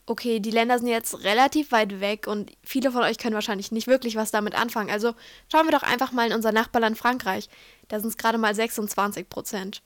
Okay, 0.05 0.39
die 0.39 0.51
Länder 0.51 0.79
sind 0.79 0.87
jetzt 0.87 1.23
relativ 1.23 1.71
weit 1.71 2.01
weg 2.01 2.27
und 2.27 2.51
viele 2.63 2.91
von 2.91 3.03
euch 3.03 3.17
können 3.17 3.35
wahrscheinlich 3.35 3.71
nicht 3.71 3.87
wirklich 3.87 4.15
was 4.15 4.31
damit 4.31 4.55
anfangen. 4.55 4.89
Also 4.89 5.13
schauen 5.51 5.67
wir 5.67 5.71
doch 5.71 5.83
einfach 5.83 6.11
mal 6.11 6.27
in 6.27 6.33
unser 6.33 6.51
Nachbarland 6.51 6.97
Frankreich. 6.97 7.49
Da 7.87 7.99
sind 7.99 8.09
es 8.09 8.17
gerade 8.17 8.37
mal 8.37 8.53
26 8.53 9.29
Prozent. 9.29 9.81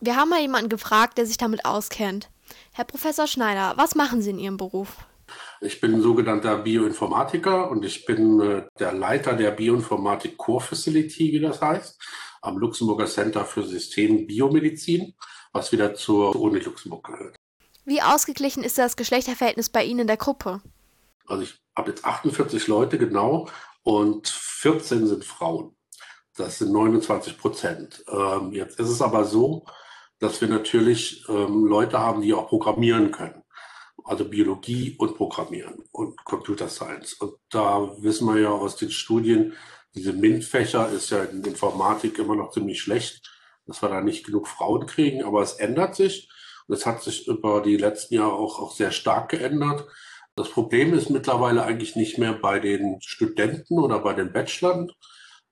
Wir 0.00 0.16
haben 0.16 0.30
mal 0.30 0.40
jemanden 0.40 0.68
gefragt, 0.68 1.18
der 1.18 1.26
sich 1.26 1.36
damit 1.36 1.64
auskennt. 1.64 2.28
Herr 2.72 2.84
Professor 2.84 3.26
Schneider, 3.26 3.74
was 3.76 3.94
machen 3.94 4.22
Sie 4.22 4.30
in 4.30 4.38
Ihrem 4.38 4.56
Beruf? 4.56 4.96
Ich 5.60 5.80
bin 5.80 6.02
sogenannter 6.02 6.58
Bioinformatiker 6.58 7.70
und 7.70 7.84
ich 7.84 8.04
bin 8.04 8.40
äh, 8.40 8.64
der 8.78 8.92
Leiter 8.92 9.34
der 9.34 9.52
Bioinformatik 9.52 10.36
Core 10.36 10.60
Facility, 10.60 11.32
wie 11.32 11.40
das 11.40 11.60
heißt, 11.60 12.00
am 12.42 12.58
Luxemburger 12.58 13.06
Center 13.06 13.44
für 13.44 13.62
System 13.62 14.26
Biomedizin, 14.26 15.14
was 15.52 15.72
wieder 15.72 15.94
zur 15.94 16.34
Uni 16.36 16.58
Luxemburg 16.58 17.04
gehört. 17.04 17.36
Wie 17.84 18.00
ausgeglichen 18.00 18.62
ist 18.62 18.78
das 18.78 18.96
Geschlechterverhältnis 18.96 19.68
bei 19.68 19.84
Ihnen 19.84 20.00
in 20.00 20.06
der 20.06 20.16
Gruppe? 20.16 20.60
Also 21.26 21.42
ich 21.42 21.60
habe 21.76 21.90
jetzt 21.90 22.04
48 22.04 22.68
Leute 22.68 22.98
genau 22.98 23.48
und 23.82 24.28
14 24.28 25.06
sind 25.06 25.24
Frauen. 25.24 25.74
Das 26.36 26.58
sind 26.58 26.72
29 26.72 27.38
Prozent. 27.38 28.04
Ähm, 28.08 28.52
jetzt 28.52 28.78
ist 28.78 28.88
es 28.88 29.02
aber 29.02 29.24
so, 29.24 29.66
dass 30.18 30.40
wir 30.40 30.48
natürlich 30.48 31.24
ähm, 31.28 31.66
Leute 31.66 31.98
haben, 31.98 32.22
die 32.22 32.32
auch 32.32 32.48
programmieren 32.48 33.10
können. 33.10 33.42
Also 34.04 34.24
Biologie 34.24 34.96
und 34.98 35.16
Programmieren 35.16 35.84
und 35.90 36.24
Computer 36.24 36.68
Science. 36.68 37.14
Und 37.14 37.34
da 37.50 37.94
wissen 37.98 38.32
wir 38.32 38.40
ja 38.40 38.50
aus 38.50 38.76
den 38.76 38.90
Studien, 38.90 39.54
diese 39.94 40.12
MINT-Fächer 40.12 40.88
ist 40.90 41.10
ja 41.10 41.22
in 41.24 41.44
Informatik 41.44 42.18
immer 42.18 42.34
noch 42.34 42.52
ziemlich 42.52 42.80
schlecht, 42.80 43.30
dass 43.66 43.82
wir 43.82 43.90
da 43.90 44.00
nicht 44.00 44.24
genug 44.24 44.48
Frauen 44.48 44.86
kriegen. 44.86 45.22
Aber 45.22 45.42
es 45.42 45.54
ändert 45.54 45.94
sich. 45.94 46.30
Und 46.66 46.74
es 46.74 46.86
hat 46.86 47.02
sich 47.02 47.26
über 47.28 47.60
die 47.62 47.76
letzten 47.76 48.14
Jahre 48.14 48.34
auch, 48.34 48.60
auch 48.60 48.72
sehr 48.74 48.90
stark 48.90 49.30
geändert. 49.30 49.86
Das 50.36 50.48
Problem 50.48 50.94
ist 50.94 51.10
mittlerweile 51.10 51.64
eigentlich 51.64 51.96
nicht 51.96 52.18
mehr 52.18 52.32
bei 52.32 52.58
den 52.58 53.00
Studenten 53.02 53.78
oder 53.78 53.98
bei 53.98 54.14
den 54.14 54.32
Bachelorn 54.32 54.90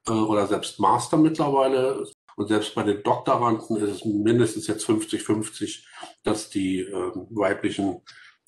äh, 0.09 0.13
oder 0.13 0.47
selbst 0.47 0.81
Master 0.81 1.17
mittlerweile, 1.17 2.05
und 2.41 2.47
selbst 2.47 2.75
bei 2.75 2.83
den 2.83 3.03
Doktoranden 3.03 3.77
ist 3.77 3.97
es 3.97 4.05
mindestens 4.07 4.67
jetzt 4.67 4.89
50-50, 4.89 5.85
dass 6.23 6.49
die 6.49 6.81
äh, 6.81 7.13
weiblichen 7.29 8.01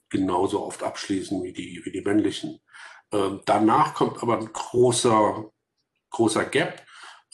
genauso 0.09 0.65
oft 0.65 0.83
abschließen 0.83 1.43
wie 1.43 1.53
die, 1.53 1.83
wie 1.85 1.93
die 1.93 2.01
männlichen. 2.01 2.59
Ähm, 3.13 3.43
danach 3.45 3.93
kommt 3.93 4.23
aber 4.23 4.39
ein 4.39 4.51
großer, 4.51 5.45
großer 6.09 6.45
Gap, 6.47 6.83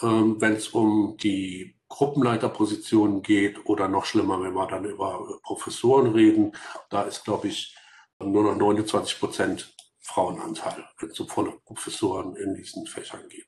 ähm, 0.02 0.40
wenn 0.40 0.54
es 0.54 0.66
um 0.70 1.16
die 1.16 1.77
Gruppenleiterpositionen 1.88 3.22
geht 3.22 3.66
oder 3.66 3.88
noch 3.88 4.04
schlimmer, 4.04 4.40
wenn 4.42 4.54
wir 4.54 4.66
dann 4.66 4.84
über 4.84 5.38
Professoren 5.42 6.12
reden. 6.12 6.52
Da 6.90 7.02
ist, 7.02 7.24
glaube 7.24 7.48
ich, 7.48 7.76
nur 8.20 8.42
noch 8.42 8.56
29 8.56 9.18
Prozent 9.18 9.74
Frauenanteil, 10.00 10.84
wenn 10.98 11.10
es 11.10 11.20
um 11.20 11.26
Professoren 11.26 12.36
in 12.36 12.54
diesen 12.54 12.86
Fächern 12.86 13.28
geht. 13.28 13.46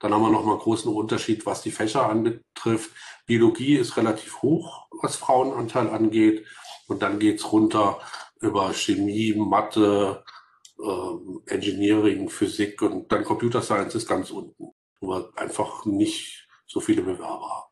Dann 0.00 0.14
haben 0.14 0.22
wir 0.22 0.30
nochmal 0.30 0.54
einen 0.54 0.62
großen 0.62 0.92
Unterschied, 0.92 1.44
was 1.44 1.62
die 1.62 1.72
Fächer 1.72 2.08
anbetrifft. 2.08 2.92
Biologie 3.26 3.76
ist 3.76 3.96
relativ 3.96 4.42
hoch, 4.42 4.86
was 5.02 5.16
Frauenanteil 5.16 5.88
angeht. 5.88 6.46
Und 6.86 7.02
dann 7.02 7.18
geht's 7.18 7.52
runter 7.52 8.00
über 8.40 8.72
Chemie, 8.72 9.34
Mathe, 9.34 10.24
äh, 10.78 11.52
Engineering, 11.52 12.28
Physik 12.28 12.80
und 12.82 13.10
dann 13.10 13.24
Computer 13.24 13.60
Science 13.60 13.96
ist 13.96 14.08
ganz 14.08 14.30
unten, 14.30 14.72
wo 15.00 15.08
wir 15.08 15.32
einfach 15.36 15.84
nicht 15.84 16.48
so 16.66 16.80
viele 16.80 17.02
Bewerber 17.02 17.50
haben. 17.50 17.67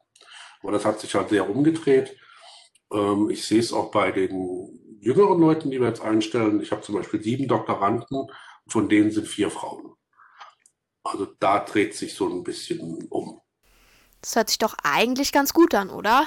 Aber 0.66 0.72
das 0.72 0.84
hat 0.84 0.98
sich 0.98 1.14
halt 1.14 1.28
sehr 1.28 1.48
umgedreht. 1.48 2.16
Ähm, 2.92 3.30
ich 3.30 3.46
sehe 3.46 3.60
es 3.60 3.72
auch 3.72 3.92
bei 3.92 4.10
den 4.10 4.98
jüngeren 4.98 5.38
Leuten, 5.38 5.70
die 5.70 5.80
wir 5.80 5.86
jetzt 5.86 6.00
einstellen. 6.00 6.60
Ich 6.60 6.72
habe 6.72 6.82
zum 6.82 6.96
Beispiel 6.96 7.22
sieben 7.22 7.46
Doktoranden, 7.46 8.26
von 8.66 8.88
denen 8.88 9.12
sind 9.12 9.28
vier 9.28 9.48
Frauen. 9.48 9.94
Also 11.04 11.26
da 11.38 11.60
dreht 11.60 11.94
sich 11.94 12.14
so 12.14 12.28
ein 12.28 12.42
bisschen 12.42 13.06
um. 13.10 13.40
Das 14.20 14.34
hört 14.34 14.48
sich 14.48 14.58
doch 14.58 14.74
eigentlich 14.82 15.30
ganz 15.30 15.52
gut 15.52 15.72
an, 15.72 15.88
oder? 15.88 16.26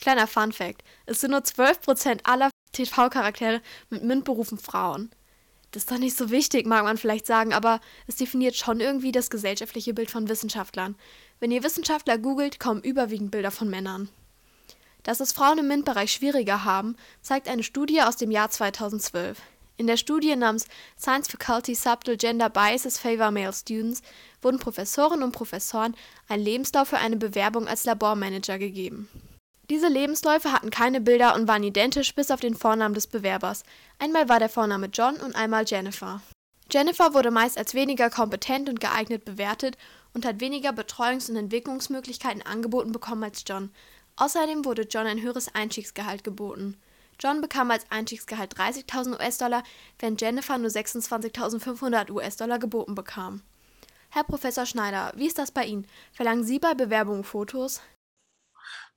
Kleiner 0.00 0.26
Fun 0.26 0.52
Fact: 0.52 0.82
Es 1.04 1.20
sind 1.20 1.32
nur 1.32 1.40
12% 1.40 2.20
aller 2.24 2.48
TV-Charaktere 2.72 3.60
mit 3.90 4.02
MINT-Berufen 4.02 4.56
Frauen. 4.56 5.10
Das 5.72 5.82
ist 5.82 5.90
doch 5.90 5.98
nicht 5.98 6.16
so 6.16 6.30
wichtig, 6.30 6.64
mag 6.64 6.84
man 6.84 6.96
vielleicht 6.96 7.26
sagen, 7.26 7.52
aber 7.52 7.80
es 8.06 8.16
definiert 8.16 8.56
schon 8.56 8.80
irgendwie 8.80 9.12
das 9.12 9.28
gesellschaftliche 9.28 9.92
Bild 9.92 10.10
von 10.10 10.26
Wissenschaftlern. 10.26 10.96
Wenn 11.38 11.50
ihr 11.50 11.62
Wissenschaftler 11.62 12.18
googelt, 12.18 12.58
kommen 12.58 12.82
überwiegend 12.82 13.30
Bilder 13.30 13.50
von 13.50 13.68
Männern. 13.68 14.08
Dass 15.02 15.20
es 15.20 15.32
Frauen 15.32 15.58
im 15.58 15.68
MINT-Bereich 15.68 16.10
schwieriger 16.10 16.64
haben, 16.64 16.96
zeigt 17.22 17.48
eine 17.48 17.62
Studie 17.62 18.02
aus 18.02 18.16
dem 18.16 18.30
Jahr 18.30 18.50
2012. 18.50 19.40
In 19.76 19.86
der 19.86 19.98
Studie 19.98 20.34
namens 20.34 20.66
Science 20.98 21.28
Faculty 21.28 21.74
Subtle 21.74 22.16
Gender 22.16 22.48
Biases 22.48 22.98
Favor 22.98 23.30
Male 23.30 23.52
Students 23.52 24.00
wurden 24.40 24.58
Professorinnen 24.58 25.22
und 25.22 25.32
Professoren 25.32 25.94
ein 26.28 26.40
Lebenslauf 26.40 26.88
für 26.88 26.98
eine 26.98 27.16
Bewerbung 27.16 27.68
als 27.68 27.84
Labormanager 27.84 28.58
gegeben. 28.58 29.08
Diese 29.68 29.88
Lebensläufe 29.88 30.52
hatten 30.52 30.70
keine 30.70 31.00
Bilder 31.00 31.34
und 31.34 31.46
waren 31.46 31.64
identisch 31.64 32.14
bis 32.14 32.30
auf 32.30 32.40
den 32.40 32.54
Vornamen 32.54 32.94
des 32.94 33.06
Bewerbers. 33.06 33.64
Einmal 33.98 34.28
war 34.28 34.38
der 34.38 34.48
Vorname 34.48 34.86
John 34.86 35.16
und 35.16 35.36
einmal 35.36 35.64
Jennifer. 35.66 36.22
Jennifer 36.70 37.14
wurde 37.14 37.30
meist 37.30 37.58
als 37.58 37.74
weniger 37.74 38.10
kompetent 38.10 38.68
und 38.68 38.80
geeignet 38.80 39.24
bewertet 39.24 39.76
und 40.14 40.26
hat 40.26 40.40
weniger 40.40 40.70
Betreuungs- 40.70 41.30
und 41.30 41.36
Entwicklungsmöglichkeiten 41.36 42.42
angeboten 42.42 42.92
bekommen 42.92 43.22
als 43.24 43.44
John. 43.46 43.70
Außerdem 44.16 44.64
wurde 44.64 44.82
John 44.82 45.06
ein 45.06 45.22
höheres 45.22 45.54
Einstiegsgehalt 45.54 46.24
geboten. 46.24 46.76
John 47.20 47.40
bekam 47.40 47.70
als 47.70 47.90
Einstiegsgehalt 47.90 48.54
30.000 48.56 49.14
US-Dollar, 49.14 49.62
während 49.98 50.20
Jennifer 50.20 50.58
nur 50.58 50.70
26.500 50.70 52.10
US-Dollar 52.10 52.58
geboten 52.58 52.94
bekam. 52.94 53.42
Herr 54.10 54.24
Professor 54.24 54.66
Schneider, 54.66 55.12
wie 55.16 55.26
ist 55.26 55.38
das 55.38 55.50
bei 55.50 55.64
Ihnen? 55.64 55.86
Verlangen 56.12 56.44
Sie 56.44 56.58
bei 56.58 56.74
Bewerbungen 56.74 57.24
Fotos? 57.24 57.80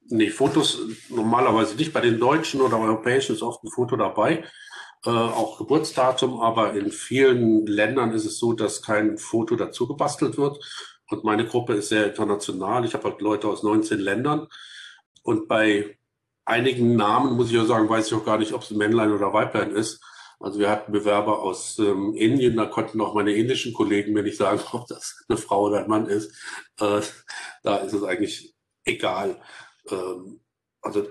Nee, 0.07 0.29
Fotos 0.29 0.79
normalerweise 1.09 1.75
nicht. 1.75 1.93
Bei 1.93 2.01
den 2.01 2.19
Deutschen 2.19 2.61
oder 2.61 2.79
Europäischen 2.79 3.35
ist 3.35 3.41
oft 3.41 3.63
ein 3.63 3.69
Foto 3.69 3.95
dabei, 3.95 4.43
äh, 5.05 5.09
auch 5.09 5.57
Geburtsdatum, 5.57 6.39
aber 6.41 6.73
in 6.73 6.91
vielen 6.91 7.65
Ländern 7.65 8.11
ist 8.11 8.25
es 8.25 8.37
so, 8.37 8.53
dass 8.53 8.81
kein 8.81 9.17
Foto 9.17 9.55
dazu 9.55 9.87
gebastelt 9.87 10.37
wird. 10.37 10.59
Und 11.09 11.23
meine 11.23 11.45
Gruppe 11.45 11.73
ist 11.73 11.89
sehr 11.89 12.07
international. 12.07 12.85
Ich 12.85 12.93
habe 12.93 13.05
halt 13.09 13.21
Leute 13.21 13.47
aus 13.47 13.63
19 13.63 13.99
Ländern. 13.99 14.47
Und 15.23 15.47
bei 15.47 15.97
einigen 16.45 16.95
Namen, 16.95 17.35
muss 17.35 17.51
ich 17.51 17.59
auch 17.59 17.65
sagen, 17.65 17.89
weiß 17.89 18.07
ich 18.07 18.13
auch 18.13 18.25
gar 18.25 18.37
nicht, 18.37 18.53
ob 18.53 18.63
es 18.63 18.71
ein 18.71 18.77
Männlein 18.77 19.11
oder 19.11 19.33
Weiblein 19.33 19.71
ist. 19.71 20.01
Also 20.39 20.59
wir 20.59 20.69
hatten 20.69 20.91
Bewerber 20.91 21.41
aus 21.41 21.77
ähm, 21.79 22.13
Indien, 22.15 22.55
da 22.55 22.65
konnten 22.65 23.01
auch 23.01 23.13
meine 23.13 23.33
indischen 23.33 23.73
Kollegen 23.73 24.13
mir 24.13 24.23
nicht 24.23 24.37
sagen, 24.37 24.61
ob 24.71 24.87
das 24.87 25.23
eine 25.27 25.37
Frau 25.37 25.63
oder 25.67 25.79
ein 25.79 25.89
Mann 25.89 26.07
ist. 26.07 26.31
Äh, 26.79 27.01
da 27.63 27.77
ist 27.77 27.93
es 27.93 28.03
eigentlich 28.03 28.55
egal. 28.85 29.41
Ähm, 29.89 30.41
also 30.81 31.01
äh, 31.01 31.09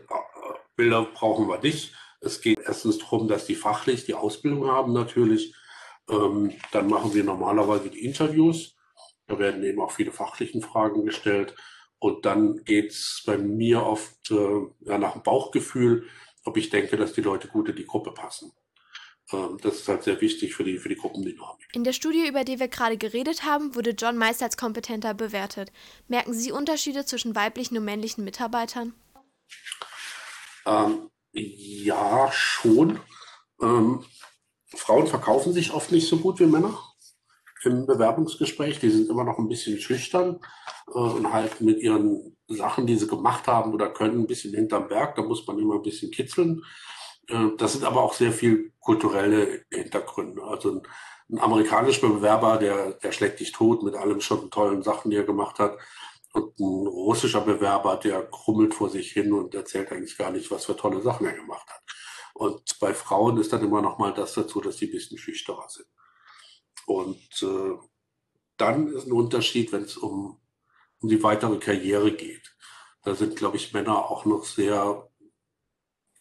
Bilder 0.77 1.07
brauchen 1.13 1.49
wir 1.49 1.61
nicht. 1.61 1.95
Es 2.21 2.41
geht 2.41 2.59
erstens 2.59 2.99
darum, 2.99 3.29
dass 3.29 3.47
die 3.47 3.55
fachlich 3.55 4.05
die 4.05 4.15
Ausbildung 4.15 4.67
haben 4.67 4.93
natürlich. 4.93 5.55
Ähm, 6.09 6.53
dann 6.73 6.89
machen 6.89 7.15
wir 7.15 7.25
normalerweise 7.25 7.91
die 7.91 8.05
Interviews. 8.05 8.77
Da 9.27 9.39
werden 9.39 9.63
eben 9.63 9.81
auch 9.81 9.93
viele 9.93 10.13
fachlichen 10.13 10.63
Fragen 10.63 11.05
gestellt. 11.05 11.55
Und 11.99 12.25
dann 12.25 12.65
geht's 12.65 13.23
bei 13.27 13.37
mir 13.39 13.85
oft 13.85 14.31
äh, 14.31 14.61
ja, 14.81 14.99
nach 14.99 15.13
dem 15.13 15.23
Bauchgefühl, 15.23 16.07
ob 16.45 16.57
ich 16.57 16.71
denke, 16.71 16.97
dass 16.97 17.13
die 17.13 17.21
Leute 17.21 17.49
gut 17.49 17.69
in 17.69 17.77
die 17.77 17.87
Gruppe 17.87 18.13
passen. 18.13 18.53
Ähm, 19.33 19.59
das 19.63 19.81
ist 19.81 19.89
halt 19.89 20.05
sehr 20.05 20.21
wichtig 20.21 20.55
für 20.55 20.65
die, 20.65 20.79
für 20.79 20.89
die 20.89 20.97
Gruppendynamik. 20.97 21.69
In 21.73 21.85
der 21.85 21.93
Studie, 21.93 22.27
über 22.27 22.45
die 22.45 22.59
wir 22.59 22.69
gerade 22.69 22.97
geredet 22.97 23.45
haben, 23.45 23.75
wurde 23.75 23.91
John 23.91 24.17
meist 24.17 24.43
als 24.43 24.57
kompetenter 24.57 25.15
bewertet. 25.15 25.73
Merken 26.07 26.33
Sie 26.33 26.53
Unterschiede 26.53 27.05
zwischen 27.05 27.35
weiblichen 27.35 27.77
und 27.77 27.85
männlichen 27.85 28.25
Mitarbeitern? 28.25 28.95
Ähm, 30.67 31.11
ja, 31.39 32.31
schon. 32.33 33.01
Ähm, 33.61 34.05
Frauen 34.75 35.07
verkaufen 35.07 35.53
sich 35.53 35.73
oft 35.73 35.93
nicht 35.93 36.09
so 36.09 36.19
gut 36.19 36.41
wie 36.41 36.47
Männer 36.47 36.79
im 37.65 37.87
Bewerbungsgespräch. 37.87 38.81
Die 38.81 38.91
sind 38.91 39.09
immer 39.09 39.25
noch 39.25 39.39
ein 39.39 39.49
bisschen 39.49 39.81
schüchtern 39.81 40.41
äh, 40.89 40.99
und 40.99 41.33
halt 41.33 41.61
mit 41.61 41.81
ihren 41.81 42.37
Sachen, 42.49 42.87
die 42.87 42.97
sie 42.97 43.07
gemacht 43.07 43.47
haben 43.47 43.75
oder 43.75 43.91
können, 43.91 44.21
ein 44.21 44.27
bisschen 44.27 44.55
hinterm 44.55 44.89
Berg. 44.89 45.17
Da 45.17 45.23
muss 45.23 45.47
man 45.47 45.59
immer 45.59 45.77
ein 45.77 45.83
bisschen 45.83 46.11
kitzeln. 46.11 46.65
Äh, 47.29 47.51
das 47.57 47.73
sind 47.73 47.85
aber 47.85 48.03
auch 48.03 48.15
sehr 48.15 48.33
viel 48.33 48.73
kulturelle 48.81 49.65
Hintergründe. 49.71 50.43
Also 50.43 50.73
ein, 50.73 50.83
ein 51.31 51.41
amerikanischer 51.41 52.09
Bewerber, 52.09 52.57
der, 52.57 52.93
der 52.93 53.13
schlägt 53.13 53.41
dich 53.41 53.53
tot 53.53 53.83
mit 53.83 53.95
allem 53.95 54.21
schon 54.21 54.51
tollen 54.51 54.83
Sachen, 54.83 55.11
die 55.11 55.17
er 55.17 55.25
gemacht 55.25 55.59
hat. 55.59 55.77
Und 56.33 56.59
ein 56.61 56.87
russischer 56.87 57.41
Bewerber, 57.41 57.97
der 57.97 58.23
krummelt 58.25 58.75
vor 58.75 58.91
sich 58.91 59.13
hin 59.13 59.33
und 59.33 59.55
erzählt 59.55 59.91
eigentlich 59.91 60.17
gar 60.17 60.31
nicht, 60.31 60.51
was 60.51 60.67
für 60.67 60.77
tolle 60.77 61.01
Sachen 61.01 61.27
er 61.27 61.33
gemacht 61.33 61.67
hat. 61.69 61.83
Und 62.35 62.79
bei 62.79 62.95
Frauen 62.95 63.39
ist 63.39 63.53
dann 63.53 63.65
immer 63.65 63.83
noch 63.83 63.99
mal 63.99 64.13
das 64.13 64.35
dazu, 64.35 64.61
dass 64.61 64.77
sie 64.77 64.87
ein 64.87 64.93
bisschen 64.93 65.19
schüchterer 65.19 65.69
sind. 65.69 65.89
Und 66.87 67.43
äh, 67.43 67.77
dann 68.57 68.89
ist 68.89 69.07
ein 69.07 69.13
Unterschied, 69.13 69.73
wenn 69.73 69.83
es 69.83 69.97
um, 69.97 70.41
um 71.01 71.09
die 71.09 71.23
weitere 71.23 71.59
Karriere 71.59 72.13
geht. 72.13 72.55
Da 73.03 73.15
sind, 73.15 73.37
glaube 73.37 73.57
ich, 73.57 73.73
Männer 73.73 74.11
auch 74.11 74.25
noch 74.25 74.45
sehr 74.45 75.09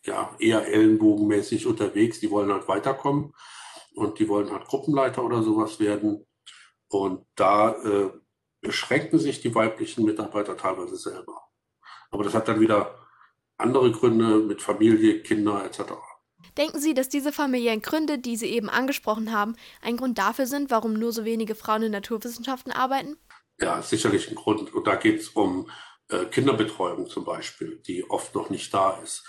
ja, 0.05 0.35
eher 0.39 0.67
ellenbogenmäßig 0.67 1.67
unterwegs. 1.67 2.19
Die 2.19 2.31
wollen 2.31 2.51
halt 2.51 2.67
weiterkommen 2.67 3.33
und 3.93 4.19
die 4.19 4.29
wollen 4.29 4.51
halt 4.51 4.65
Gruppenleiter 4.65 5.23
oder 5.23 5.43
sowas 5.43 5.79
werden. 5.79 6.25
Und 6.87 7.25
da 7.35 7.71
äh, 7.83 8.11
beschränken 8.67 9.17
sich 9.17 9.39
die 9.39 9.55
weiblichen 9.55 10.03
Mitarbeiter 10.03 10.57
teilweise 10.57 10.97
selber. 10.97 11.41
Aber 12.11 12.25
das 12.25 12.33
hat 12.33 12.49
dann 12.49 12.59
wieder 12.59 12.95
andere 13.57 13.91
Gründe 13.93 14.39
mit 14.39 14.61
Familie, 14.61 15.21
Kinder 15.21 15.63
etc. 15.65 15.93
Denken 16.57 16.79
Sie, 16.79 16.93
dass 16.93 17.07
diese 17.07 17.31
familiären 17.31 17.81
Gründe, 17.81 18.19
die 18.19 18.35
Sie 18.35 18.47
eben 18.47 18.69
angesprochen 18.69 19.31
haben, 19.31 19.55
ein 19.81 19.95
Grund 19.95 20.17
dafür 20.17 20.47
sind, 20.47 20.69
warum 20.69 20.93
nur 20.93 21.13
so 21.13 21.23
wenige 21.23 21.55
Frauen 21.55 21.83
in 21.83 21.93
Naturwissenschaften 21.93 22.73
arbeiten? 22.73 23.15
Ja, 23.57 23.81
sicherlich 23.81 24.29
ein 24.29 24.35
Grund. 24.35 24.73
Und 24.73 24.85
da 24.85 24.95
geht 24.95 25.21
es 25.21 25.29
um 25.29 25.69
äh, 26.09 26.25
Kinderbetreuung 26.25 27.07
zum 27.07 27.23
Beispiel, 27.23 27.81
die 27.87 28.09
oft 28.09 28.35
noch 28.35 28.49
nicht 28.49 28.73
da 28.73 28.99
ist. 29.01 29.23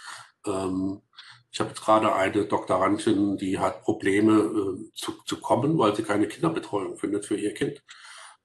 Ähm, 0.46 1.01
ich 1.53 1.61
habe 1.61 1.70
jetzt 1.70 1.85
gerade 1.85 2.12
eine 2.12 2.44
Doktorandin, 2.44 3.37
die 3.37 3.61
hat 3.61 3.83
Probleme 3.83 4.33
äh, 4.33 4.90
zu, 4.94 5.12
zu 5.24 5.40
kommen, 5.40 5.79
weil 5.79 5.94
sie 5.94 6.03
keine 6.03 6.27
Kinderbetreuung 6.27 6.96
findet 6.96 7.24
für 7.24 7.37
ihr 7.37 7.55
Kind. 7.55 7.83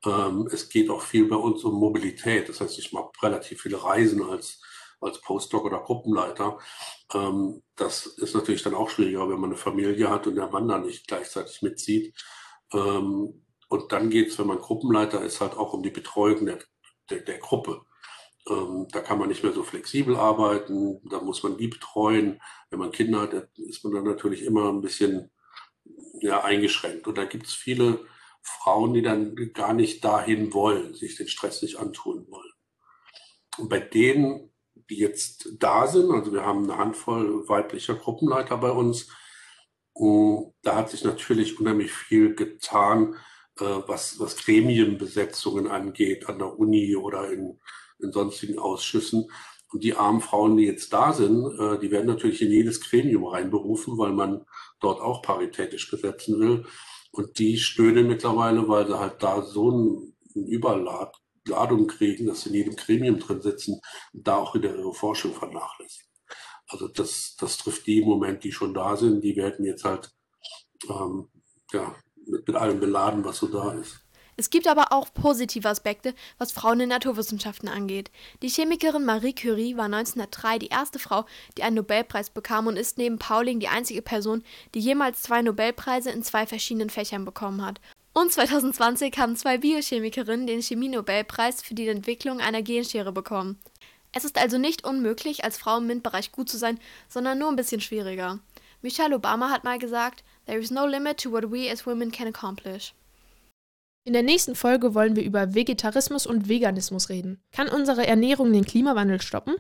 Ähm, 0.05 0.49
es 0.51 0.69
geht 0.69 0.89
auch 0.89 1.01
viel 1.01 1.27
bei 1.27 1.35
uns 1.35 1.63
um 1.63 1.75
Mobilität. 1.75 2.49
Das 2.49 2.61
heißt, 2.61 2.77
ich 2.79 2.91
mache 2.93 3.11
relativ 3.21 3.61
viele 3.61 3.83
Reisen 3.83 4.23
als, 4.23 4.61
als 4.99 5.21
Postdoc 5.21 5.65
oder 5.65 5.79
Gruppenleiter. 5.79 6.59
Ähm, 7.13 7.63
das 7.75 8.05
ist 8.05 8.35
natürlich 8.35 8.63
dann 8.63 8.75
auch 8.75 8.89
schwieriger, 8.89 9.29
wenn 9.29 9.39
man 9.39 9.51
eine 9.51 9.57
Familie 9.57 10.09
hat 10.09 10.27
und 10.27 10.35
der 10.35 10.49
Mann 10.49 10.67
da 10.67 10.77
nicht 10.77 11.07
gleichzeitig 11.07 11.61
mitzieht. 11.61 12.13
Ähm, 12.73 13.45
und 13.69 13.91
dann 13.91 14.09
geht 14.09 14.29
es, 14.29 14.39
wenn 14.39 14.47
man 14.47 14.59
Gruppenleiter 14.59 15.21
ist, 15.23 15.41
halt 15.41 15.53
auch 15.53 15.73
um 15.73 15.83
die 15.83 15.89
Betreuung 15.89 16.45
der, 16.45 16.59
der, 17.09 17.21
der 17.21 17.39
Gruppe. 17.39 17.81
Ähm, 18.49 18.87
da 18.91 18.99
kann 18.99 19.19
man 19.19 19.29
nicht 19.29 19.43
mehr 19.43 19.53
so 19.53 19.63
flexibel 19.63 20.17
arbeiten, 20.17 20.99
da 21.09 21.21
muss 21.21 21.43
man 21.43 21.57
die 21.57 21.69
betreuen. 21.69 22.41
Wenn 22.69 22.79
man 22.79 22.91
Kinder 22.91 23.21
hat, 23.21 23.33
ist 23.55 23.83
man 23.83 23.93
dann 23.93 24.03
natürlich 24.03 24.43
immer 24.43 24.69
ein 24.69 24.81
bisschen 24.81 25.31
ja, 26.19 26.43
eingeschränkt. 26.43 27.07
Und 27.07 27.17
da 27.17 27.25
gibt 27.25 27.47
es 27.47 27.53
viele 27.53 28.05
Frauen, 28.43 28.93
die 28.93 29.01
dann 29.01 29.35
gar 29.53 29.73
nicht 29.73 30.03
dahin 30.03 30.53
wollen, 30.53 30.93
sich 30.93 31.15
den 31.15 31.27
Stress 31.27 31.61
nicht 31.61 31.77
antun 31.77 32.27
wollen. 32.29 32.51
Und 33.57 33.69
bei 33.69 33.79
denen, 33.79 34.51
die 34.89 34.97
jetzt 34.97 35.49
da 35.59 35.87
sind, 35.87 36.11
also 36.11 36.33
wir 36.33 36.45
haben 36.45 36.63
eine 36.63 36.77
Handvoll 36.77 37.47
weiblicher 37.47 37.95
Gruppenleiter 37.95 38.57
bei 38.57 38.71
uns, 38.71 39.09
da 39.95 40.75
hat 40.75 40.89
sich 40.89 41.03
natürlich 41.03 41.59
unheimlich 41.59 41.91
viel 41.91 42.35
getan, 42.35 43.15
äh, 43.59 43.65
was, 43.87 44.19
was 44.19 44.37
Gremienbesetzungen 44.37 45.67
angeht 45.67 46.27
an 46.27 46.39
der 46.39 46.57
Uni 46.57 46.95
oder 46.95 47.31
in 47.31 47.59
in 48.03 48.11
sonstigen 48.11 48.59
Ausschüssen. 48.59 49.31
Und 49.71 49.83
die 49.83 49.95
armen 49.95 50.21
Frauen, 50.21 50.57
die 50.57 50.65
jetzt 50.65 50.93
da 50.93 51.13
sind, 51.13 51.45
äh, 51.59 51.79
die 51.79 51.89
werden 51.89 52.05
natürlich 52.05 52.41
in 52.41 52.51
jedes 52.51 52.81
Gremium 52.81 53.25
reinberufen, 53.25 53.97
weil 53.97 54.11
man 54.11 54.45
dort 54.79 55.01
auch 55.01 55.21
paritätisch 55.21 55.89
besetzen 55.89 56.39
will. 56.39 56.65
Und 57.13 57.37
die 57.37 57.57
stöhnen 57.57 58.07
mittlerweile, 58.07 58.67
weil 58.67 58.87
sie 58.87 58.99
halt 58.99 59.21
da 59.21 59.43
so 59.43 59.69
eine 60.35 60.47
Überladung 60.47 61.85
kriegen, 61.87 62.25
dass 62.25 62.41
sie 62.41 62.49
in 62.49 62.55
jedem 62.55 62.75
Gremium 62.75 63.19
drin 63.19 63.39
sitzen 63.39 63.79
und 64.13 64.27
da 64.27 64.37
auch 64.37 64.55
wieder 64.55 64.75
ihre 64.75 64.95
Forschung 64.95 65.31
vernachlässigen. 65.31 66.09
Also 66.67 66.87
das, 66.87 67.35
das 67.39 67.57
trifft 67.59 67.85
die 67.85 68.01
im 68.01 68.07
Moment, 68.07 68.43
die 68.43 68.51
schon 68.51 68.73
da 68.73 68.97
sind. 68.97 69.23
Die 69.23 69.35
werden 69.35 69.63
jetzt 69.63 69.83
halt 69.83 70.11
ähm, 70.89 71.29
ja, 71.71 71.95
mit, 72.25 72.47
mit 72.47 72.55
allem 72.55 72.79
beladen, 72.79 73.23
was 73.23 73.37
so 73.37 73.47
da 73.47 73.73
ist. 73.73 74.02
Es 74.35 74.49
gibt 74.49 74.67
aber 74.67 74.91
auch 74.91 75.13
positive 75.13 75.69
Aspekte, 75.69 76.15
was 76.37 76.51
Frauen 76.51 76.79
in 76.79 76.89
Naturwissenschaften 76.89 77.69
angeht. 77.69 78.09
Die 78.41 78.49
Chemikerin 78.49 79.05
Marie 79.05 79.33
Curie 79.33 79.77
war 79.77 79.85
1903 79.85 80.59
die 80.59 80.67
erste 80.67 80.97
Frau, 80.97 81.25
die 81.57 81.63
einen 81.63 81.75
Nobelpreis 81.75 82.31
bekam 82.31 82.67
und 82.67 82.77
ist 82.77 82.97
neben 82.97 83.19
Pauling 83.19 83.59
die 83.59 83.67
einzige 83.67 84.01
Person, 84.01 84.43
die 84.73 84.79
jemals 84.79 85.21
zwei 85.21 85.41
Nobelpreise 85.41 86.09
in 86.09 86.23
zwei 86.23 86.47
verschiedenen 86.47 86.89
Fächern 86.89 87.25
bekommen 87.25 87.63
hat. 87.63 87.79
Und 88.13 88.31
2020 88.31 89.17
haben 89.17 89.35
zwei 89.35 89.57
Biochemikerinnen 89.57 90.47
den 90.47 90.61
Chemie-Nobelpreis 90.61 91.61
für 91.61 91.73
die 91.73 91.87
Entwicklung 91.87 92.39
einer 92.39 92.61
Genschere 92.61 93.11
bekommen. 93.11 93.59
Es 94.11 94.23
ist 94.23 94.37
also 94.37 94.59
nicht 94.59 94.85
unmöglich, 94.85 95.43
als 95.43 95.57
Frau 95.57 95.77
im 95.77 95.87
MINT-Bereich 95.87 96.31
gut 96.31 96.47
zu 96.47 96.57
sein, 96.57 96.79
sondern 97.09 97.39
nur 97.39 97.49
ein 97.49 97.55
bisschen 97.55 97.81
schwieriger. 97.81 98.39
Michelle 98.83 99.15
Obama 99.15 99.49
hat 99.49 99.63
mal 99.63 99.79
gesagt, 99.79 100.23
There 100.45 100.59
is 100.59 100.71
no 100.71 100.85
limit 100.85 101.21
to 101.21 101.31
what 101.31 101.51
we 101.51 101.71
as 101.71 101.87
women 101.87 102.11
can 102.11 102.27
accomplish. 102.27 102.93
In 104.05 104.11
der 104.11 104.23
nächsten 104.23 104.53
Folge 104.53 104.93
wollen 104.93 105.15
wir 105.15 105.23
über 105.23 105.55
Vegetarismus 105.55 106.27
und 106.27 106.49
Veganismus 106.49 107.07
reden. 107.07 107.41
Kann 107.53 107.69
unsere 107.69 108.05
Ernährung 108.05 108.51
den 108.51 108.65
Klimawandel 108.65 109.21
stoppen? 109.21 109.55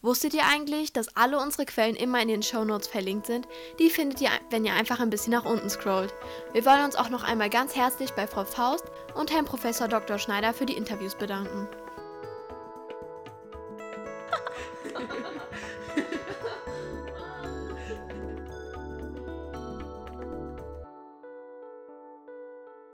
Wusstet 0.00 0.32
ihr 0.32 0.44
eigentlich, 0.50 0.94
dass 0.94 1.14
alle 1.14 1.38
unsere 1.38 1.66
Quellen 1.66 1.94
immer 1.94 2.20
in 2.22 2.28
den 2.28 2.42
Shownotes 2.42 2.88
verlinkt 2.88 3.26
sind? 3.26 3.46
Die 3.78 3.90
findet 3.90 4.22
ihr, 4.22 4.30
wenn 4.50 4.64
ihr 4.64 4.72
einfach 4.72 4.98
ein 4.98 5.10
bisschen 5.10 5.32
nach 5.32 5.44
unten 5.44 5.68
scrollt. 5.68 6.14
Wir 6.54 6.64
wollen 6.64 6.84
uns 6.84 6.96
auch 6.96 7.10
noch 7.10 7.22
einmal 7.22 7.50
ganz 7.50 7.76
herzlich 7.76 8.12
bei 8.12 8.26
Frau 8.26 8.46
Faust 8.46 8.84
und 9.14 9.30
Herrn 9.30 9.44
Professor 9.44 9.88
Dr. 9.88 10.18
Schneider 10.18 10.54
für 10.54 10.64
die 10.64 10.76
Interviews 10.76 11.14
bedanken. 11.14 11.68